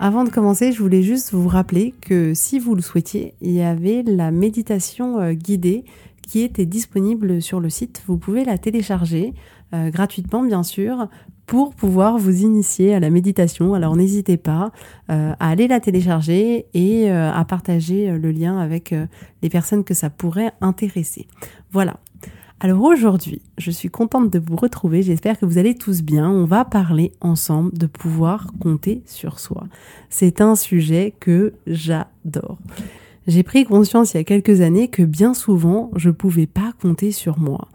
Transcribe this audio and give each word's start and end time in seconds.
Avant 0.00 0.22
de 0.22 0.30
commencer, 0.30 0.70
je 0.70 0.80
voulais 0.80 1.02
juste 1.02 1.32
vous 1.32 1.48
rappeler 1.48 1.92
que 2.00 2.32
si 2.32 2.60
vous 2.60 2.76
le 2.76 2.82
souhaitiez, 2.82 3.34
il 3.40 3.50
y 3.50 3.62
avait 3.62 4.04
la 4.06 4.30
méditation 4.30 5.18
euh, 5.18 5.32
guidée 5.32 5.84
qui 6.22 6.42
était 6.42 6.66
disponible 6.66 7.42
sur 7.42 7.58
le 7.58 7.68
site. 7.68 8.02
Vous 8.06 8.16
pouvez 8.16 8.44
la 8.44 8.58
télécharger 8.58 9.34
euh, 9.74 9.90
gratuitement, 9.90 10.44
bien 10.44 10.62
sûr, 10.62 11.08
pour 11.46 11.74
pouvoir 11.74 12.16
vous 12.16 12.42
initier 12.42 12.94
à 12.94 13.00
la 13.00 13.10
méditation. 13.10 13.74
Alors 13.74 13.96
n'hésitez 13.96 14.36
pas 14.36 14.70
euh, 15.10 15.32
à 15.40 15.50
aller 15.50 15.66
la 15.66 15.80
télécharger 15.80 16.66
et 16.74 17.10
à 17.10 17.44
partager 17.44 18.12
le 18.12 18.30
lien 18.30 18.56
avec 18.56 18.94
les 19.42 19.48
personnes 19.48 19.82
que 19.82 19.94
ça 19.94 20.10
pourrait 20.10 20.52
intéresser. 20.60 21.26
Voilà. 21.72 21.98
Alors 22.60 22.82
aujourd'hui, 22.82 23.40
je 23.56 23.70
suis 23.70 23.88
contente 23.88 24.30
de 24.30 24.40
vous 24.40 24.56
retrouver, 24.56 25.02
j'espère 25.02 25.38
que 25.38 25.46
vous 25.46 25.58
allez 25.58 25.76
tous 25.76 26.02
bien. 26.02 26.28
On 26.28 26.44
va 26.44 26.64
parler 26.64 27.12
ensemble 27.20 27.72
de 27.78 27.86
pouvoir 27.86 28.48
compter 28.60 29.02
sur 29.06 29.38
soi. 29.38 29.68
C'est 30.10 30.40
un 30.40 30.56
sujet 30.56 31.14
que 31.20 31.52
j'adore. 31.68 32.58
J'ai 33.28 33.44
pris 33.44 33.64
conscience 33.64 34.12
il 34.12 34.16
y 34.16 34.20
a 34.20 34.24
quelques 34.24 34.60
années 34.60 34.88
que 34.88 35.04
bien 35.04 35.34
souvent, 35.34 35.92
je 35.94 36.10
pouvais 36.10 36.48
pas 36.48 36.72
compter 36.82 37.12
sur 37.12 37.38
moi. 37.38 37.68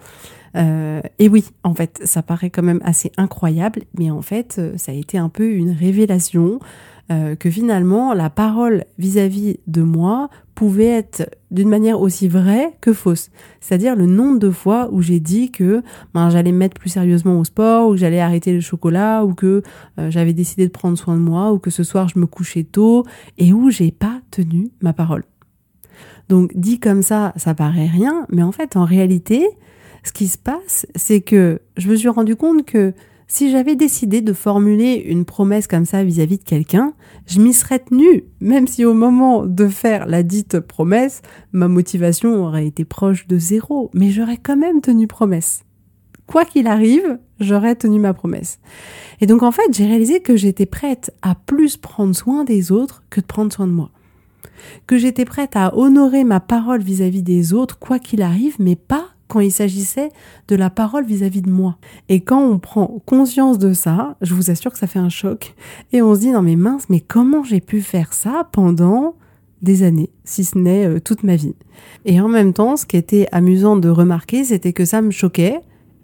Euh, 0.57 1.01
et 1.17 1.29
oui, 1.29 1.45
en 1.63 1.73
fait, 1.73 2.01
ça 2.03 2.21
paraît 2.21 2.49
quand 2.49 2.63
même 2.63 2.81
assez 2.83 3.11
incroyable, 3.15 3.83
mais 3.97 4.11
en 4.11 4.21
fait, 4.21 4.59
ça 4.75 4.91
a 4.91 4.95
été 4.95 5.17
un 5.17 5.29
peu 5.29 5.49
une 5.49 5.71
révélation 5.71 6.59
euh, 7.11 7.35
que 7.35 7.49
finalement, 7.49 8.13
la 8.13 8.29
parole 8.29 8.85
vis-à-vis 8.97 9.59
de 9.67 9.81
moi 9.81 10.29
pouvait 10.55 10.85
être 10.85 11.29
d'une 11.51 11.67
manière 11.67 11.99
aussi 11.99 12.29
vraie 12.29 12.71
que 12.79 12.93
fausse. 12.93 13.29
C'est-à-dire 13.59 13.95
le 13.95 14.05
nombre 14.05 14.39
de 14.39 14.49
fois 14.49 14.89
où 14.91 15.01
j'ai 15.01 15.19
dit 15.19 15.51
que 15.51 15.83
ben, 16.13 16.29
j'allais 16.29 16.53
me 16.53 16.57
mettre 16.57 16.79
plus 16.79 16.89
sérieusement 16.89 17.37
au 17.39 17.43
sport, 17.43 17.89
ou 17.89 17.91
que 17.91 17.97
j'allais 17.97 18.21
arrêter 18.21 18.53
le 18.53 18.61
chocolat, 18.61 19.25
ou 19.25 19.33
que 19.33 19.63
euh, 19.99 20.11
j'avais 20.11 20.33
décidé 20.33 20.65
de 20.65 20.71
prendre 20.71 20.97
soin 20.97 21.15
de 21.15 21.21
moi, 21.21 21.51
ou 21.51 21.59
que 21.59 21.69
ce 21.69 21.83
soir 21.83 22.07
je 22.07 22.17
me 22.19 22.25
couchais 22.25 22.63
tôt, 22.63 23.05
et 23.38 23.51
où 23.51 23.69
j'ai 23.69 23.91
pas 23.91 24.21
tenu 24.31 24.69
ma 24.81 24.94
parole. 24.94 25.23
Donc 26.29 26.51
dit 26.55 26.79
comme 26.79 27.01
ça, 27.01 27.33
ça 27.35 27.53
paraît 27.53 27.88
rien, 27.88 28.25
mais 28.29 28.44
en 28.44 28.53
fait 28.53 28.78
en 28.78 28.85
réalité, 28.85 29.45
ce 30.03 30.13
qui 30.13 30.28
se 30.28 30.38
passe, 30.38 30.85
c'est 30.95 31.22
que 31.22 31.59
je 31.75 31.89
me 31.89 31.95
suis 31.95 32.09
rendu 32.09 32.35
compte 32.35 32.66
que 32.66 32.94
si 33.28 33.51
j'avais 33.51 33.75
décidé 33.75 34.22
de 34.22 34.34
formuler 34.34 34.95
une 34.95 35.25
promesse 35.25 35.67
comme 35.67 35.85
ça 35.85 36.03
vis-à-vis 36.03 36.38
de 36.38 36.44
quelqu'un, 36.44 36.94
je 37.25 37.39
m'y 37.39 37.53
serais 37.53 37.79
tenue, 37.79 38.25
même 38.39 38.67
si 38.67 38.85
au 38.85 38.94
moment 38.94 39.45
de 39.45 39.67
faire 39.67 40.06
la 40.07 40.23
dite 40.23 40.59
promesse, 40.59 41.22
ma 41.51 41.67
motivation 41.67 42.44
aurait 42.44 42.67
été 42.67 42.85
proche 42.85 43.28
de 43.28 43.38
zéro, 43.38 43.89
mais 43.94 44.11
j'aurais 44.11 44.38
quand 44.38 44.57
même 44.57 44.81
tenu 44.81 45.07
promesse. 45.07 45.63
Quoi 46.28 46.45
qu'il 46.45 46.67
arrive, 46.67 47.19
j'aurais 47.39 47.75
tenu 47.75 48.00
ma 48.00 48.13
promesse. 48.13 48.59
Et 49.19 49.25
donc 49.25 49.44
en 49.44 49.51
fait, 49.51 49.72
j'ai 49.72 49.85
réalisé 49.85 50.22
que 50.22 50.35
j'étais 50.35 50.66
prête 50.66 51.13
à 51.22 51.35
plus 51.35 51.78
prendre 51.78 52.16
soin 52.16 52.44
des 52.44 52.72
autres 52.72 53.03
que 53.09 53.19
de 53.19 53.25
prendre 53.25 53.51
soin 53.51 53.67
de 53.67 53.73
moi. 53.73 53.91
Que 54.88 54.97
j'étais 54.97 55.25
prête 55.25 55.55
à 55.55 55.78
honorer 55.78 56.23
ma 56.23 56.40
parole 56.40 56.81
vis-à-vis 56.81 57.19
-vis 57.19 57.23
des 57.23 57.53
autres, 57.53 57.79
quoi 57.79 58.00
qu'il 58.00 58.22
arrive, 58.22 58.55
mais 58.59 58.75
pas 58.75 59.12
quand 59.33 59.39
il 59.39 59.51
s'agissait 59.51 60.11
de 60.47 60.55
la 60.55 60.69
parole 60.69 61.05
vis-à-vis 61.05 61.41
de 61.41 61.49
moi. 61.49 61.77
Et 62.07 62.21
quand 62.21 62.39
on 62.39 62.59
prend 62.59 63.01
conscience 63.07 63.57
de 63.57 63.73
ça, 63.73 64.16
je 64.21 64.35
vous 64.35 64.51
assure 64.51 64.71
que 64.71 64.77
ça 64.77 64.85
fait 64.85 64.99
un 64.99 65.09
choc. 65.09 65.55
Et 65.91 66.03
on 66.03 66.13
se 66.13 66.19
dit, 66.19 66.29
non 66.29 66.44
mais 66.44 66.55
mince, 66.55 66.85
mais 66.89 66.99
comment 66.99 67.43
j'ai 67.43 67.59
pu 67.59 67.81
faire 67.81 68.13
ça 68.13 68.47
pendant 68.51 69.16
des 69.63 69.81
années, 69.81 70.11
si 70.23 70.43
ce 70.43 70.55
n'est 70.55 70.85
euh, 70.85 70.99
toute 70.99 71.23
ma 71.23 71.35
vie? 71.35 71.55
Et 72.05 72.22
en 72.22 72.27
même 72.27 72.53
temps, 72.53 72.77
ce 72.77 72.85
qui 72.85 72.95
était 72.95 73.27
amusant 73.31 73.75
de 73.75 73.89
remarquer, 73.89 74.43
c'était 74.43 74.73
que 74.73 74.85
ça 74.85 75.01
me 75.01 75.09
choquait, 75.09 75.61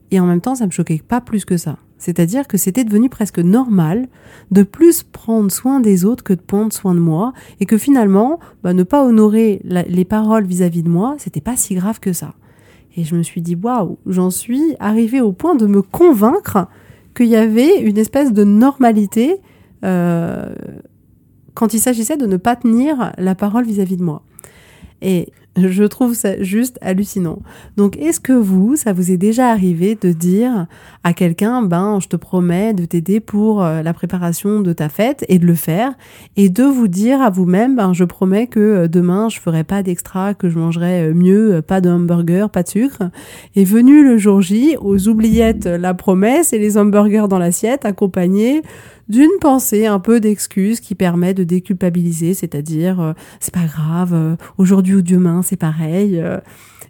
et 0.09 0.19
en 0.19 0.25
même 0.25 0.41
temps, 0.41 0.56
ça 0.56 0.66
me 0.66 0.72
choquait 0.72 1.03
pas 1.07 1.22
plus 1.22 1.45
que 1.45 1.57
ça. 1.57 1.78
C'est-à-dire 2.00 2.47
que 2.47 2.57
c'était 2.57 2.84
devenu 2.84 3.09
presque 3.09 3.39
normal 3.39 4.07
de 4.50 4.63
plus 4.63 5.03
prendre 5.03 5.51
soin 5.51 5.81
des 5.81 6.03
autres 6.03 6.23
que 6.23 6.34
de 6.34 6.41
prendre 6.41 6.73
soin 6.73 6.95
de 6.95 7.00
moi, 7.00 7.34
et 7.59 7.68
que 7.68 7.78
finalement, 7.78 8.39
bah, 8.63 8.73
ne 8.73 8.81
pas 8.81 9.06
honorer 9.06 9.62
les 9.63 10.06
paroles 10.06 10.45
vis-à-vis 10.45 10.79
-vis 10.79 10.85
de 10.85 10.89
moi, 10.89 11.16
c'était 11.19 11.41
pas 11.41 11.57
si 11.57 11.75
grave 11.75 12.00
que 12.00 12.13
ça. 12.13 12.34
Et 13.00 13.06
je 13.06 13.16
me 13.16 13.24
suis 13.24 13.42
dit, 13.42 13.56
waouh, 13.56 13.98
j'en 14.06 14.30
suis 14.30 14.76
arrivée 14.80 15.22
au 15.22 15.32
point 15.32 15.56
de 15.56 15.66
me 15.66 15.82
convaincre 15.82 16.68
qu'il 17.16 17.28
y 17.28 17.38
avait 17.38 17.80
une 17.80 17.98
espèce 17.98 18.34
de 18.34 18.44
normalité 18.44 19.38
euh, 19.86 20.54
quand 21.54 21.74
il 21.74 21.80
s'agissait 21.80 22.18
de 22.18 22.26
ne 22.26 22.36
pas 22.36 22.58
tenir 22.58 23.14
la 23.18 23.36
parole 23.36 23.64
vis-à-vis 23.64 23.96
-vis 23.96 24.00
de 24.00 24.04
moi. 24.04 24.22
Et 25.02 25.32
je 25.68 25.84
trouve 25.84 26.14
ça 26.14 26.42
juste 26.42 26.78
hallucinant. 26.81 27.40
Donc, 27.78 27.97
est-ce 27.97 28.20
que 28.20 28.34
vous, 28.34 28.75
ça 28.75 28.94
vous 28.94 29.12
est 29.12 29.18
déjà 29.18 29.50
arrivé 29.50 29.97
de 30.00 30.12
dire 30.12 30.68
à 31.03 31.14
quelqu'un, 31.14 31.62
ben, 31.62 32.00
je 32.00 32.08
te 32.08 32.16
promets 32.16 32.74
de 32.74 32.86
t'aider 32.86 33.20
pour 33.20 33.64
euh, 33.64 33.81
la 33.81 33.94
préparation 33.94 34.62
de 34.62 34.74
ta 34.74 34.90
fête 34.90 35.25
et 35.28 35.40
de 35.40 35.46
le 35.46 35.56
faire, 35.56 35.94
et 36.36 36.50
de 36.50 36.64
vous 36.64 36.88
dire 36.88 37.22
à 37.22 37.30
vous-même, 37.30 37.75
ben, 37.75 37.94
je 37.94 38.03
promets 38.03 38.48
que 38.48 38.59
euh, 38.59 38.88
demain, 38.88 39.30
je 39.30 39.40
ferai 39.40 39.64
pas 39.64 39.84
d'extra, 39.84 40.34
que 40.34 40.50
je 40.50 40.58
mangerai 40.58 41.09
euh, 41.09 41.14
mieux, 41.14 41.62
pas 41.62 41.81
de 41.81 41.90
hamburger, 41.90 42.50
pas 42.50 42.64
de 42.64 42.69
sucre. 42.69 43.03
Et 43.56 43.64
venu 43.64 44.03
le 44.03 44.18
jour 44.18 44.42
J, 44.42 44.75
aux 44.80 45.08
oubliettes, 45.08 45.66
la 45.66 45.94
promesse 45.94 46.53
et 46.53 46.59
les 46.59 46.78
hamburgers 46.78 47.28
dans 47.30 47.40
l'assiette, 47.40 47.86
accompagnés 47.86 48.62
d'une 49.09 49.30
pensée, 49.42 49.86
un 49.86 50.00
peu 50.00 50.20
d'excuse 50.20 50.80
qui 50.80 50.96
permet 50.96 51.34
de 51.34 51.44
déculpabiliser, 51.44 52.34
c'est-à-dire 52.34 53.16
c'est 53.40 53.53
pas 53.53 53.66
grave, 53.66 54.38
aujourd'hui 54.58 54.96
ou 54.96 55.02
demain 55.02 55.42
c'est 55.42 55.58
pareil. 55.58 56.24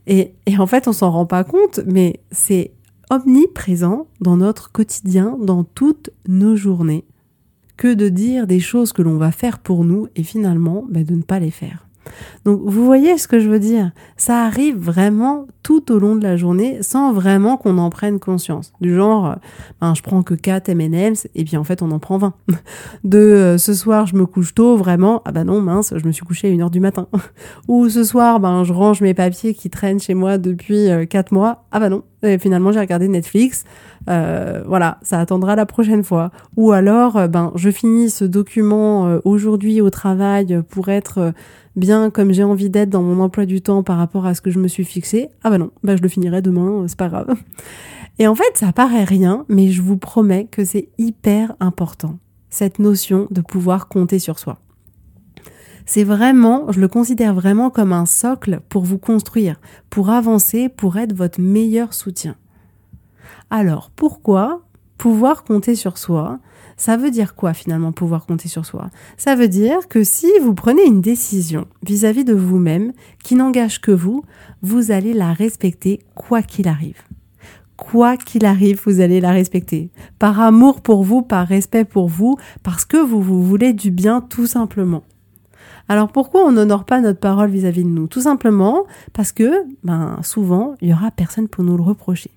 et, 0.06 0.34
et 0.46 0.58
en 0.58 0.68
fait 0.68 0.88
on 0.88 0.94
s'en 0.94 1.12
rend 1.12 1.25
pas 1.25 1.44
compte, 1.44 1.79
mais 1.85 2.19
c'est 2.31 2.74
omniprésent 3.09 4.08
dans 4.22 4.38
notre 4.38 4.72
quotidien, 4.72 5.38
dans 5.40 5.63
toutes 5.63 6.12
nos 6.28 6.56
journées, 6.56 7.06
que 7.78 7.94
de 7.94 8.09
dire 8.09 8.46
des 8.46 8.59
choses 8.59 8.94
que 8.94 9.02
l'on 9.02 9.18
va 9.18 9.31
faire 9.31 9.59
pour 9.59 9.84
nous 9.84 10.08
et 10.16 10.24
finalement 10.24 10.85
ben, 10.90 11.03
de 11.03 11.16
ne 11.16 11.22
pas 11.22 11.40
les 11.40 11.52
faire. 11.52 11.88
Donc 12.46 12.62
vous 12.64 12.86
voyez 12.86 13.18
ce 13.18 13.28
que 13.28 13.40
je 13.40 13.50
veux 13.50 13.59
dire? 13.59 13.92
Ça 14.18 14.44
arrive 14.44 14.78
vraiment 14.78 15.47
tout 15.70 15.92
au 15.92 16.00
long 16.00 16.16
de 16.16 16.24
la 16.24 16.36
journée 16.36 16.81
sans 16.81 17.14
vraiment 17.14 17.56
qu'on 17.56 17.78
en 17.78 17.92
prenne 17.92 18.20
conscience. 18.20 18.74
Du 18.81 18.96
genre, 18.96 19.28
euh, 19.28 19.36
ben, 19.82 19.94
je 19.94 20.02
prends 20.02 20.23
que 20.23 20.34
4 20.34 20.70
M&M's 20.70 21.28
et 21.35 21.44
puis 21.44 21.58
en 21.58 21.64
fait 21.64 21.84
on 21.84 21.91
en 21.91 22.00
prend 22.00 22.17
20. 22.17 22.34
De 23.03 23.20
euh, 23.20 23.58
ce 23.59 23.76
soir 23.76 24.08
je 24.08 24.16
me 24.16 24.26
couche 24.26 24.56
tôt, 24.56 24.78
vraiment, 24.78 25.22
ah 25.26 25.32
bah 25.32 25.44
non 25.44 25.61
mince, 25.61 25.94
je 25.96 26.06
me 26.08 26.11
suis 26.11 26.26
couché 26.26 26.47
à 26.47 26.52
1h 26.52 26.72
du 26.72 26.79
matin. 26.79 27.08
Ou 27.67 27.88
ce 27.88 28.03
soir, 28.03 28.40
ben, 28.40 28.64
je 28.64 28.73
range 28.73 29.02
mes 29.02 29.14
papiers 29.14 29.53
qui 29.53 29.70
traînent 29.70 30.00
chez 30.00 30.16
moi 30.16 30.40
depuis 30.40 30.88
4 31.08 31.32
euh, 31.32 31.35
mois, 31.35 31.66
ah 31.72 31.79
bah 31.79 31.90
non, 31.90 32.03
et 32.23 32.40
finalement 32.40 32.72
j'ai 32.72 32.79
regardé 32.79 33.08
Netflix. 33.08 33.64
voilà, 34.08 34.97
ça 35.03 35.20
attendra 35.20 35.55
la 35.55 35.67
prochaine 35.67 36.03
fois. 36.03 36.32
Ou 36.58 36.72
alors, 36.72 37.28
ben, 37.29 37.52
je 37.53 37.70
finis 37.70 38.09
ce 38.09 38.26
document 38.26 39.20
aujourd'hui 39.23 39.82
au 39.82 39.91
travail 39.91 40.64
pour 40.67 40.90
être 40.90 41.32
bien 41.79 42.09
comme 42.09 42.31
j'ai 42.34 42.43
envie 42.43 42.70
d'être 42.70 42.90
dans 42.90 43.02
mon 43.02 43.23
emploi 43.23 43.46
du 43.46 43.61
temps 43.61 43.84
par 43.84 43.97
rapport 43.97 44.26
à 44.26 44.35
ce 44.35 44.41
que 44.41 44.52
je 44.52 44.59
me 44.59 44.67
suis 44.67 44.85
fixé, 44.85 45.29
ah 45.43 45.49
bah 45.49 45.58
non, 45.58 45.72
bah 45.84 45.96
je 45.96 46.02
le 46.02 46.09
finirai 46.09 46.41
demain, 46.41 46.84
euh, 46.84 46.87
c'est 46.87 46.97
pas 46.97 47.09
grave. 47.09 47.35
Et 48.20 48.28
en 48.28 48.35
fait, 48.35 48.52
ça 48.55 48.73
paraît 48.73 49.05
rien, 49.05 49.46
mais 49.47 49.70
je 49.70 49.81
vous 49.81 49.97
promets 49.97 50.46
que 50.46 50.66
c'est 50.66 50.90
hyper 50.97 51.55
important, 51.59 52.20
cette 52.49 52.78
notion 52.79 53.28
de 53.31 53.41
pouvoir 53.41 53.87
compter 53.87 54.20
sur 54.20 54.40
soi. 54.40 54.59
C'est 55.85 56.03
vraiment, 56.03 56.72
je 56.72 56.79
le 56.79 56.87
considère 56.87 57.34
vraiment 57.34 57.70
comme 57.72 57.93
un 57.93 58.05
socle 58.05 58.59
pour 58.70 58.84
vous 58.84 58.99
construire, 58.99 59.59
pour 59.90 60.09
avancer, 60.09 60.70
pour 60.70 60.97
être 60.97 61.14
votre 61.14 61.41
meilleur 61.41 61.93
soutien. 61.93 62.35
Alors, 63.49 63.90
pourquoi 63.96 64.61
pouvoir 64.99 65.43
compter 65.43 65.73
sur 65.73 65.97
soi, 65.97 66.40
ça 66.79 66.96
veut 66.96 67.11
dire 67.11 67.35
quoi 67.35 67.53
finalement 67.53 67.91
pouvoir 67.91 68.26
compter 68.26 68.47
sur 68.47 68.66
soi? 68.66 68.90
Ça 69.17 69.35
veut 69.35 69.49
dire 69.49 69.90
que 69.90 70.05
si 70.05 70.31
vous 70.41 70.53
prenez 70.53 70.85
une 70.85 71.02
décision 71.02 71.67
vis-à-vis 71.85 72.23
de 72.23 72.34
vous-même 72.34 72.93
qui 73.22 73.35
n'engage 73.35 73.81
que 73.81 73.91
vous, 73.91 74.23
vous 74.61 74.90
allez 74.90 75.14
la 75.14 75.34
respecter 75.34 75.99
quoi 76.16 76.41
qu'il 76.41 76.70
arrive. 76.70 77.02
Quoi 77.76 78.16
qu'il 78.16 78.46
arrive, 78.46 78.81
vous 78.85 79.02
allez 79.02 79.20
la 79.20 79.31
respecter. 79.31 79.90
Par 80.20 80.40
amour 80.40 80.79
pour 80.79 81.03
vous, 81.03 81.22
par 81.22 81.46
respect 81.46 81.84
pour 81.84 82.08
vous, 82.08 82.37
parce 82.64 82.85
que 82.85 82.97
vous 82.97 83.22
vous 83.22 83.43
voulez 83.43 83.73
du 83.73 83.91
bien 83.91 84.22
tout 84.22 84.47
simplement. 84.47 85.03
Alors 85.90 86.08
pourquoi 86.08 86.46
on 86.46 86.53
n'honore 86.53 86.85
pas 86.85 87.02
notre 87.02 87.20
parole 87.20 87.49
vis-à-vis 87.49 87.84
de 87.84 87.90
nous? 87.90 88.08
Tout 88.08 88.22
simplement 88.22 88.85
parce 89.11 89.34
que 89.34 89.66
ben, 89.84 90.17
souvent, 90.23 90.76
il 90.79 90.90
y 90.90 90.93
aura 90.93 91.11
personne 91.11 91.49
pour 91.49 91.66
nous 91.66 91.76
le 91.76 91.84
reprocher. 91.84 92.31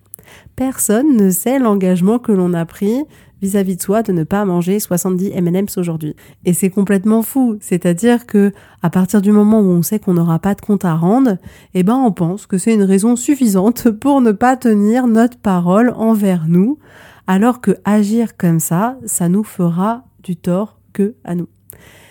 Personne 0.57 1.17
ne 1.17 1.31
sait 1.31 1.59
l'engagement 1.59 2.19
que 2.19 2.33
l'on 2.33 2.55
a 2.55 2.65
pris 2.65 3.05
vis-à-vis 3.43 3.77
de 3.77 3.83
soi 3.83 4.03
de 4.03 4.13
ne 4.13 4.23
pas 4.23 4.45
manger 4.45 4.79
70 4.79 5.33
M&M's 5.35 5.77
aujourd'hui. 5.77 6.15
Et 6.45 6.55
c'est 6.55 6.71
complètement 6.71 7.23
fou. 7.23 7.59
C'est-à-dire 7.61 8.25
que 8.25 8.53
à 8.83 8.89
partir 8.89 9.21
du 9.21 9.33
moment 9.33 9.61
où 9.61 9.71
on 9.71 9.83
sait 9.83 9.99
qu'on 9.99 10.15
n'aura 10.15 10.39
pas 10.39 10.55
de 10.55 10.61
compte 10.61 10.85
à 10.85 10.95
rendre, 10.95 11.37
eh 11.75 11.83
ben 11.83 11.97
on 11.97 12.13
pense 12.13 12.47
que 12.47 12.57
c'est 12.57 12.73
une 12.73 12.85
raison 12.85 13.17
suffisante 13.17 13.91
pour 14.01 14.21
ne 14.21 14.33
pas 14.33 14.57
tenir 14.57 15.09
notre 15.09 15.39
parole 15.39 15.93
envers 15.97 16.47
nous, 16.49 16.79
alors 17.27 17.61
que 17.61 17.77
agir 17.85 18.37
comme 18.37 18.61
ça, 18.61 18.97
ça 19.05 19.29
nous 19.29 19.45
fera 19.45 20.05
du 20.23 20.37
tort 20.37 20.79
que 20.93 21.15
à 21.25 21.35
nous. 21.35 21.49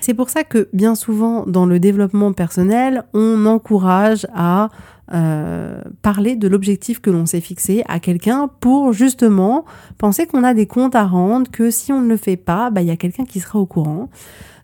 C'est 0.02 0.16
pour 0.16 0.30
ça 0.30 0.44
que 0.44 0.68
bien 0.74 0.96
souvent 0.96 1.46
dans 1.46 1.66
le 1.66 1.80
développement 1.80 2.34
personnel, 2.34 3.04
on 3.13 3.46
encourage 3.46 4.25
à 4.34 4.69
euh, 5.13 5.81
parler 6.02 6.36
de 6.36 6.48
l'objectif 6.48 7.02
que 7.02 7.10
l'on 7.10 7.25
s'est 7.25 7.42
fixé 7.42 7.84
à 7.88 8.00
quelqu'un 8.00 8.50
pour 8.62 8.94
justement 8.94 9.66
penser 9.98 10.25
qu'on 10.25 10.44
a 10.44 10.54
des 10.54 10.68
comptes 10.68 10.96
à 10.96 11.06
rendre, 11.06 11.52
que 11.52 11.69
si 11.69 11.92
on 11.92 12.02
ne 12.02 12.08
le 12.08 12.18
fait 12.18 12.38
pas, 12.38 12.69
bah, 12.72 12.81
il 12.81 12.88
y 12.88 12.92
a 12.92 12.96
quelqu'un 12.96 13.25
qui 13.25 13.40
sera 13.42 13.60
au 13.60 13.66
courant. 13.66 14.10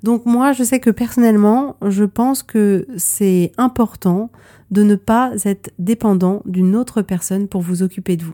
Donc 0.04 0.26
moi, 0.26 0.54
je 0.54 0.64
sais 0.64 0.80
que 0.80 0.90
personnellement, 0.90 1.76
je 1.86 2.06
pense 2.06 2.44
que 2.44 2.88
c'est 2.98 3.52
important 3.58 4.30
de 4.72 4.84
ne 4.84 4.96
pas 4.96 5.32
être 5.44 5.72
dépendant 5.80 6.42
d'une 6.46 6.76
autre 6.76 7.02
personne 7.02 7.48
pour 7.48 7.62
vous 7.62 7.84
occuper 7.84 8.16
de 8.16 8.24
vous. 8.24 8.34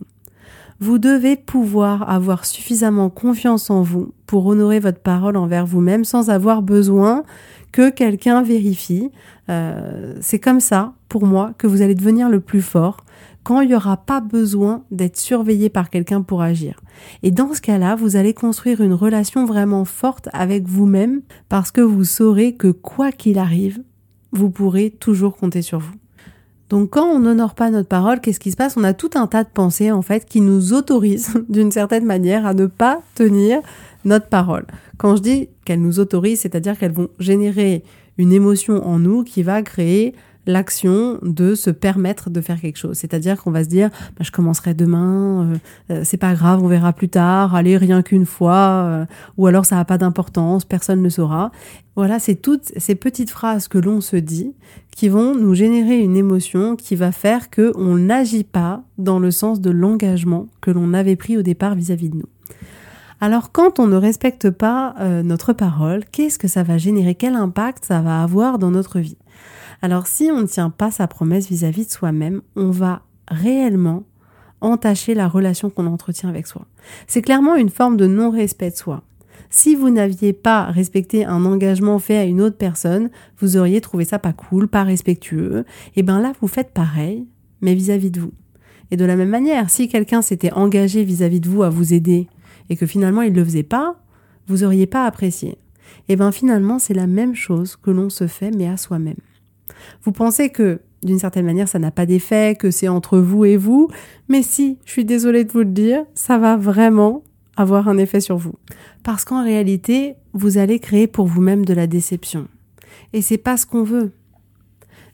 Vous 0.86 0.98
devez 0.98 1.38
pouvoir 1.38 2.10
avoir 2.10 2.44
suffisamment 2.44 3.10
confiance 3.10 3.70
en 3.70 3.84
vous 3.84 4.14
pour 4.28 4.46
honorer 4.48 4.82
votre 4.82 5.00
parole 5.00 5.38
envers 5.38 5.66
vous-même 5.66 6.04
sans 6.04 6.30
avoir 6.30 6.62
besoin 6.62 7.24
que 7.72 7.90
quelqu'un 7.90 8.44
vérifie. 8.44 9.10
Euh, 9.48 10.18
c'est 10.20 10.40
comme 10.40 10.60
ça, 10.60 10.92
pour 11.08 11.26
moi, 11.26 11.54
que 11.58 11.68
vous 11.68 11.82
allez 11.82 11.96
devenir 11.96 12.28
le 12.28 12.42
plus 12.42 12.62
fort 12.62 12.98
quand 13.44 13.62
il 13.62 13.70
n'y 13.70 13.76
aura 13.76 13.96
pas 13.96 14.20
besoin 14.20 14.84
d'être 14.92 15.16
surveillé 15.16 15.70
par 15.70 15.90
quelqu'un 15.90 16.22
pour 16.22 16.42
agir. 16.42 16.82
Et 17.22 17.32
dans 17.32 17.54
ce 17.54 17.62
cas-là, 17.62 17.96
vous 17.96 18.18
allez 18.18 18.34
construire 18.34 18.82
une 18.82 18.94
relation 18.94 19.46
vraiment 19.46 19.86
forte 19.86 20.28
avec 20.34 20.68
vous-même 20.68 21.22
parce 21.48 21.72
que 21.72 21.80
vous 21.80 22.04
saurez 22.04 22.56
que 22.56 22.68
quoi 22.68 23.14
qu'il 23.14 23.40
arrive, 23.40 23.82
vous 24.34 24.50
pourrez 24.50 24.90
toujours 24.90 25.38
compter 25.38 25.62
sur 25.62 25.80
vous. 25.80 25.94
Donc 26.74 26.90
quand 26.90 27.06
on 27.06 27.20
n'honore 27.20 27.54
pas 27.54 27.70
notre 27.70 27.88
parole, 27.88 28.20
qu'est-ce 28.20 28.40
qui 28.40 28.50
se 28.50 28.56
passe? 28.56 28.78
On 28.78 28.84
a 28.84 28.96
tout 28.96 29.12
un 29.14 29.28
tas 29.28 29.44
de 29.44 29.50
pensées 29.54 29.92
en 29.92 30.02
fait 30.02 30.26
qui 30.26 30.42
nous 30.42 30.74
autorisent 30.74 31.36
d'une 31.50 31.72
certaine 31.72 32.04
manière 32.04 32.48
à 32.48 32.56
ne 32.56 32.66
pas 32.66 33.04
tenir 33.14 33.60
notre 34.06 34.26
parole. 34.26 34.66
Quand 34.98 35.16
je 35.16 35.22
dis 35.22 35.50
qu'elles 35.66 35.84
nous 35.84 36.00
autorisent, 36.00 36.40
c'est-à-dire 36.40 36.76
qu'elles 36.80 36.92
vont 36.92 37.10
générer 37.20 37.84
une 38.18 38.34
émotion 38.34 38.84
en 38.88 38.98
nous 38.98 39.24
qui 39.24 39.44
va 39.44 39.62
créer 39.62 40.16
l'action 40.46 41.20
de 41.22 41.56
se 41.56 41.70
permettre 41.70 42.30
de 42.30 42.42
faire 42.42 42.60
quelque 42.60 42.78
chose. 42.78 42.98
C'est-à-dire 42.98 43.42
qu'on 43.42 43.52
va 43.52 43.64
se 43.64 43.70
dire, 43.70 43.90
bah, 44.18 44.24
je 44.24 44.32
commencerai 44.32 44.74
demain, 44.74 45.44
euh, 45.44 45.58
euh, 45.92 46.02
c'est 46.04 46.18
pas 46.18 46.34
grave, 46.34 46.64
on 46.64 46.68
verra 46.68 46.94
plus 46.94 47.10
tard, 47.10 47.56
allez, 47.56 47.78
rien 47.78 48.02
qu'une 48.02 48.26
fois, 48.26 48.56
euh, 48.56 49.06
ou 49.38 49.48
alors 49.48 49.66
ça 49.66 49.76
n'a 49.76 49.86
pas 49.86 49.98
d'importance, 49.98 50.66
personne 50.66 51.02
ne 51.02 51.10
saura. 51.10 51.52
Voilà, 51.96 52.20
c'est 52.20 52.36
toutes 52.36 52.72
ces 52.78 52.96
petites 52.96 53.30
phrases 53.30 53.68
que 53.68 53.78
l'on 53.78 54.02
se 54.02 54.16
dit 54.16 54.54
qui 54.96 55.10
vont 55.10 55.36
nous 55.36 55.54
générer 55.54 56.00
une 56.00 56.18
émotion 56.18 56.76
qui 56.76 56.96
va 56.96 57.12
faire 57.12 57.50
que 57.50 57.72
on 57.76 57.98
n'agit 57.98 58.44
pas 58.44 58.84
dans 58.98 59.20
le 59.20 59.32
sens 59.32 59.62
de 59.62 59.70
l'engagement 59.70 60.48
que 60.62 60.72
l'on 60.72 60.94
avait 60.94 61.16
pris 61.16 61.38
au 61.38 61.42
départ 61.42 61.76
vis-à-vis 61.76 62.10
de 62.10 62.18
nous. 62.18 62.30
Alors 63.24 63.52
quand 63.52 63.80
on 63.80 63.88
ne 63.88 63.96
respecte 63.96 64.50
pas 64.50 64.96
euh, 65.00 65.24
notre 65.24 65.54
parole, 65.54 66.04
qu'est-ce 66.12 66.38
que 66.38 66.48
ça 66.50 66.64
va 66.64 66.78
générer? 66.78 67.16
Quel 67.16 67.36
impact 67.36 67.86
ça 67.86 68.02
va 68.02 68.22
avoir 68.22 68.60
dans 68.60 68.72
notre 68.72 69.00
vie? 69.00 69.18
Alors 69.84 70.08
si 70.08 70.30
on 70.32 70.40
ne 70.40 70.48
tient 70.48 70.70
pas 70.70 70.92
sa 70.92 71.10
promesse 71.10 71.50
vis-à-vis 71.50 71.88
de 71.88 71.92
soi-même, 71.92 72.42
on 72.56 72.72
va 72.72 73.02
réellement 73.28 74.06
entacher 74.62 75.14
la 75.14 75.28
relation 75.28 75.70
qu'on 75.70 75.88
entretient 75.88 76.30
avec 76.30 76.48
soi. 76.48 76.68
C'est 77.06 77.22
clairement 77.22 77.58
une 77.58 77.70
forme 77.70 77.98
de 77.98 78.08
non-respect 78.08 78.72
de 78.72 78.78
soi. 78.78 79.04
Si 79.50 79.76
vous 79.76 79.90
n'aviez 79.90 80.32
pas 80.32 80.68
respecté 80.68 81.26
un 81.26 81.44
engagement 81.44 82.00
fait 82.00 82.16
à 82.16 82.24
une 82.24 82.40
autre 82.40 82.56
personne, 82.56 83.10
vous 83.40 83.58
auriez 83.58 83.82
trouvé 83.82 84.06
ça 84.06 84.20
pas 84.20 84.32
cool, 84.32 84.70
pas 84.70 84.84
respectueux. 84.84 85.66
Et 85.98 86.02
bien 86.02 86.22
là, 86.22 86.32
vous 86.40 86.48
faites 86.48 86.72
pareil, 86.72 87.28
mais 87.60 87.76
vis-à-vis 87.76 88.10
de 88.10 88.22
vous. 88.22 88.32
Et 88.90 88.96
de 88.96 89.04
la 89.04 89.18
même 89.18 89.30
manière, 89.30 89.70
si 89.70 89.90
quelqu'un 89.90 90.22
s'était 90.22 90.54
engagé 90.54 91.04
vis-à-vis 91.04 91.42
de 91.42 91.50
vous 91.50 91.62
à 91.62 91.70
vous 91.70 91.94
aider, 91.94 92.30
et 92.70 92.78
que 92.78 92.86
finalement 92.86 93.22
il 93.22 93.34
ne 93.34 93.40
le 93.40 93.44
faisait 93.44 93.64
pas, 93.64 93.98
vous 94.48 94.64
auriez 94.64 94.88
pas 94.88 95.06
apprécié. 95.06 95.50
Et 95.50 96.14
eh 96.14 96.16
bien 96.16 96.32
finalement 96.32 96.80
c'est 96.80 96.94
la 96.94 97.06
même 97.06 97.36
chose 97.36 97.76
que 97.76 97.92
l'on 97.92 98.10
se 98.10 98.28
fait 98.28 98.52
mais 98.52 98.70
à 98.70 98.78
soi-même. 98.78 99.18
Vous 100.04 100.12
pensez 100.12 100.50
que 100.50 100.80
d'une 101.04 101.20
certaine 101.20 101.46
manière 101.46 101.68
ça 101.68 101.80
n'a 101.80 101.92
pas 101.92 102.06
d'effet, 102.06 102.56
que 102.58 102.72
c'est 102.72 102.88
entre 102.88 103.20
vous 103.20 103.46
et 103.46 103.58
vous, 103.58 103.90
mais 104.30 104.42
si, 104.42 104.78
je 104.86 104.92
suis 104.92 105.06
désolée 105.06 105.44
de 105.44 105.52
vous 105.52 105.60
le 105.60 105.66
dire, 105.66 106.06
ça 106.16 106.38
va 106.38 106.58
vraiment 106.58 107.24
avoir 107.56 107.88
un 107.88 107.98
effet 107.98 108.20
sur 108.20 108.38
vous. 108.38 108.56
Parce 109.04 109.26
qu'en 109.26 109.44
réalité, 109.44 110.16
vous 110.34 110.58
allez 110.58 110.80
créer 110.80 111.08
pour 111.08 111.28
vous-même 111.28 111.66
de 111.66 111.74
la 111.74 111.88
déception. 111.88 112.48
Et 113.12 113.22
c'est 113.22 113.38
pas 113.38 113.58
ce 113.58 113.66
qu'on 113.66 113.84
veut. 113.84 114.12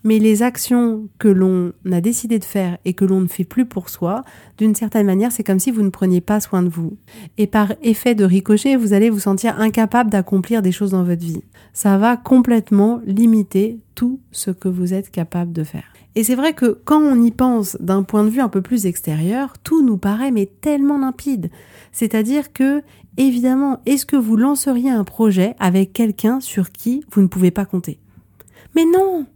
Mais 0.04 0.20
les 0.20 0.44
actions 0.44 1.10
que 1.18 1.28
l'on 1.28 1.74
a 1.92 2.00
décidé 2.00 2.40
de 2.40 2.46
faire 2.46 2.78
et 2.86 2.94
que 2.94 3.06
l'on 3.06 3.22
ne 3.22 3.28
fait 3.28 3.44
plus 3.44 3.66
pour 3.66 3.90
soi, 3.90 4.24
d'une 4.58 4.76
certaine 4.76 5.06
manière, 5.06 5.32
c'est 5.32 5.44
comme 5.44 5.60
si 5.60 5.72
vous 5.72 5.82
ne 5.82 5.90
preniez 5.90 6.22
pas 6.22 6.40
soin 6.40 6.64
de 6.64 6.70
vous. 6.70 6.98
Et 7.38 7.48
par 7.48 7.74
effet 7.82 8.16
de 8.16 8.24
ricochet, 8.24 8.76
vous 8.76 8.94
allez 8.94 9.10
vous 9.10 9.20
sentir 9.20 9.60
incapable 9.60 10.10
d'accomplir 10.10 10.62
des 10.62 10.72
choses 10.72 10.92
dans 10.92 11.04
votre 11.04 11.26
vie. 11.26 11.44
Ça 11.74 11.98
va 11.98 12.16
complètement 12.16 13.02
limiter 13.06 13.80
tout 13.96 14.20
ce 14.32 14.52
que 14.52 14.70
vous 14.70 14.94
êtes 14.94 15.12
capable 15.12 15.52
de 15.52 15.64
faire. 15.64 15.92
Et 16.16 16.24
c'est 16.24 16.36
vrai 16.36 16.54
que 16.54 16.80
quand 16.86 17.02
on 17.02 17.22
y 17.22 17.32
pense 17.32 17.78
d'un 17.80 18.04
point 18.04 18.24
de 18.24 18.30
vue 18.30 18.42
un 18.42 18.50
peu 18.50 18.62
plus 18.62 18.86
extérieur, 18.86 19.54
tout 19.60 19.86
nous 19.86 19.98
paraît 19.98 20.32
mais 20.32 20.48
tellement 20.48 20.98
limpide. 20.98 21.50
C'est-à-dire 21.92 22.52
que, 22.52 22.82
évidemment, 23.18 23.80
est-ce 23.86 24.06
que 24.06 24.16
vous 24.16 24.36
lanceriez 24.36 24.90
un 24.90 25.04
projet 25.04 25.56
avec 25.60 25.94
quelqu'un 25.94 26.40
sur 26.40 26.72
qui 26.72 27.04
vous 27.12 27.22
ne 27.22 27.28
pouvez 27.28 27.52
pas 27.52 27.66
compter? 27.66 28.00
Mais 28.76 28.86
non 28.86 29.28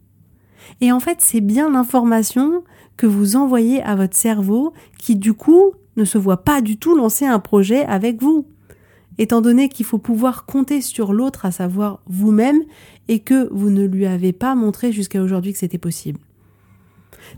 et 0.81 0.91
en 0.91 0.99
fait, 0.99 1.17
c'est 1.19 1.41
bien 1.41 1.69
l'information 1.69 2.63
que 2.97 3.07
vous 3.07 3.35
envoyez 3.35 3.81
à 3.83 3.95
votre 3.95 4.15
cerveau 4.15 4.73
qui, 4.97 5.15
du 5.15 5.33
coup, 5.33 5.71
ne 5.97 6.05
se 6.05 6.17
voit 6.17 6.43
pas 6.43 6.61
du 6.61 6.77
tout 6.77 6.95
lancer 6.95 7.25
un 7.25 7.39
projet 7.39 7.85
avec 7.85 8.21
vous. 8.21 8.45
Étant 9.17 9.41
donné 9.41 9.69
qu'il 9.69 9.85
faut 9.85 9.99
pouvoir 9.99 10.45
compter 10.45 10.81
sur 10.81 11.13
l'autre, 11.13 11.45
à 11.45 11.51
savoir 11.51 11.99
vous-même, 12.07 12.63
et 13.07 13.19
que 13.19 13.47
vous 13.51 13.69
ne 13.69 13.85
lui 13.85 14.05
avez 14.05 14.33
pas 14.33 14.55
montré 14.55 14.91
jusqu'à 14.91 15.21
aujourd'hui 15.21 15.53
que 15.53 15.59
c'était 15.59 15.77
possible. 15.77 16.19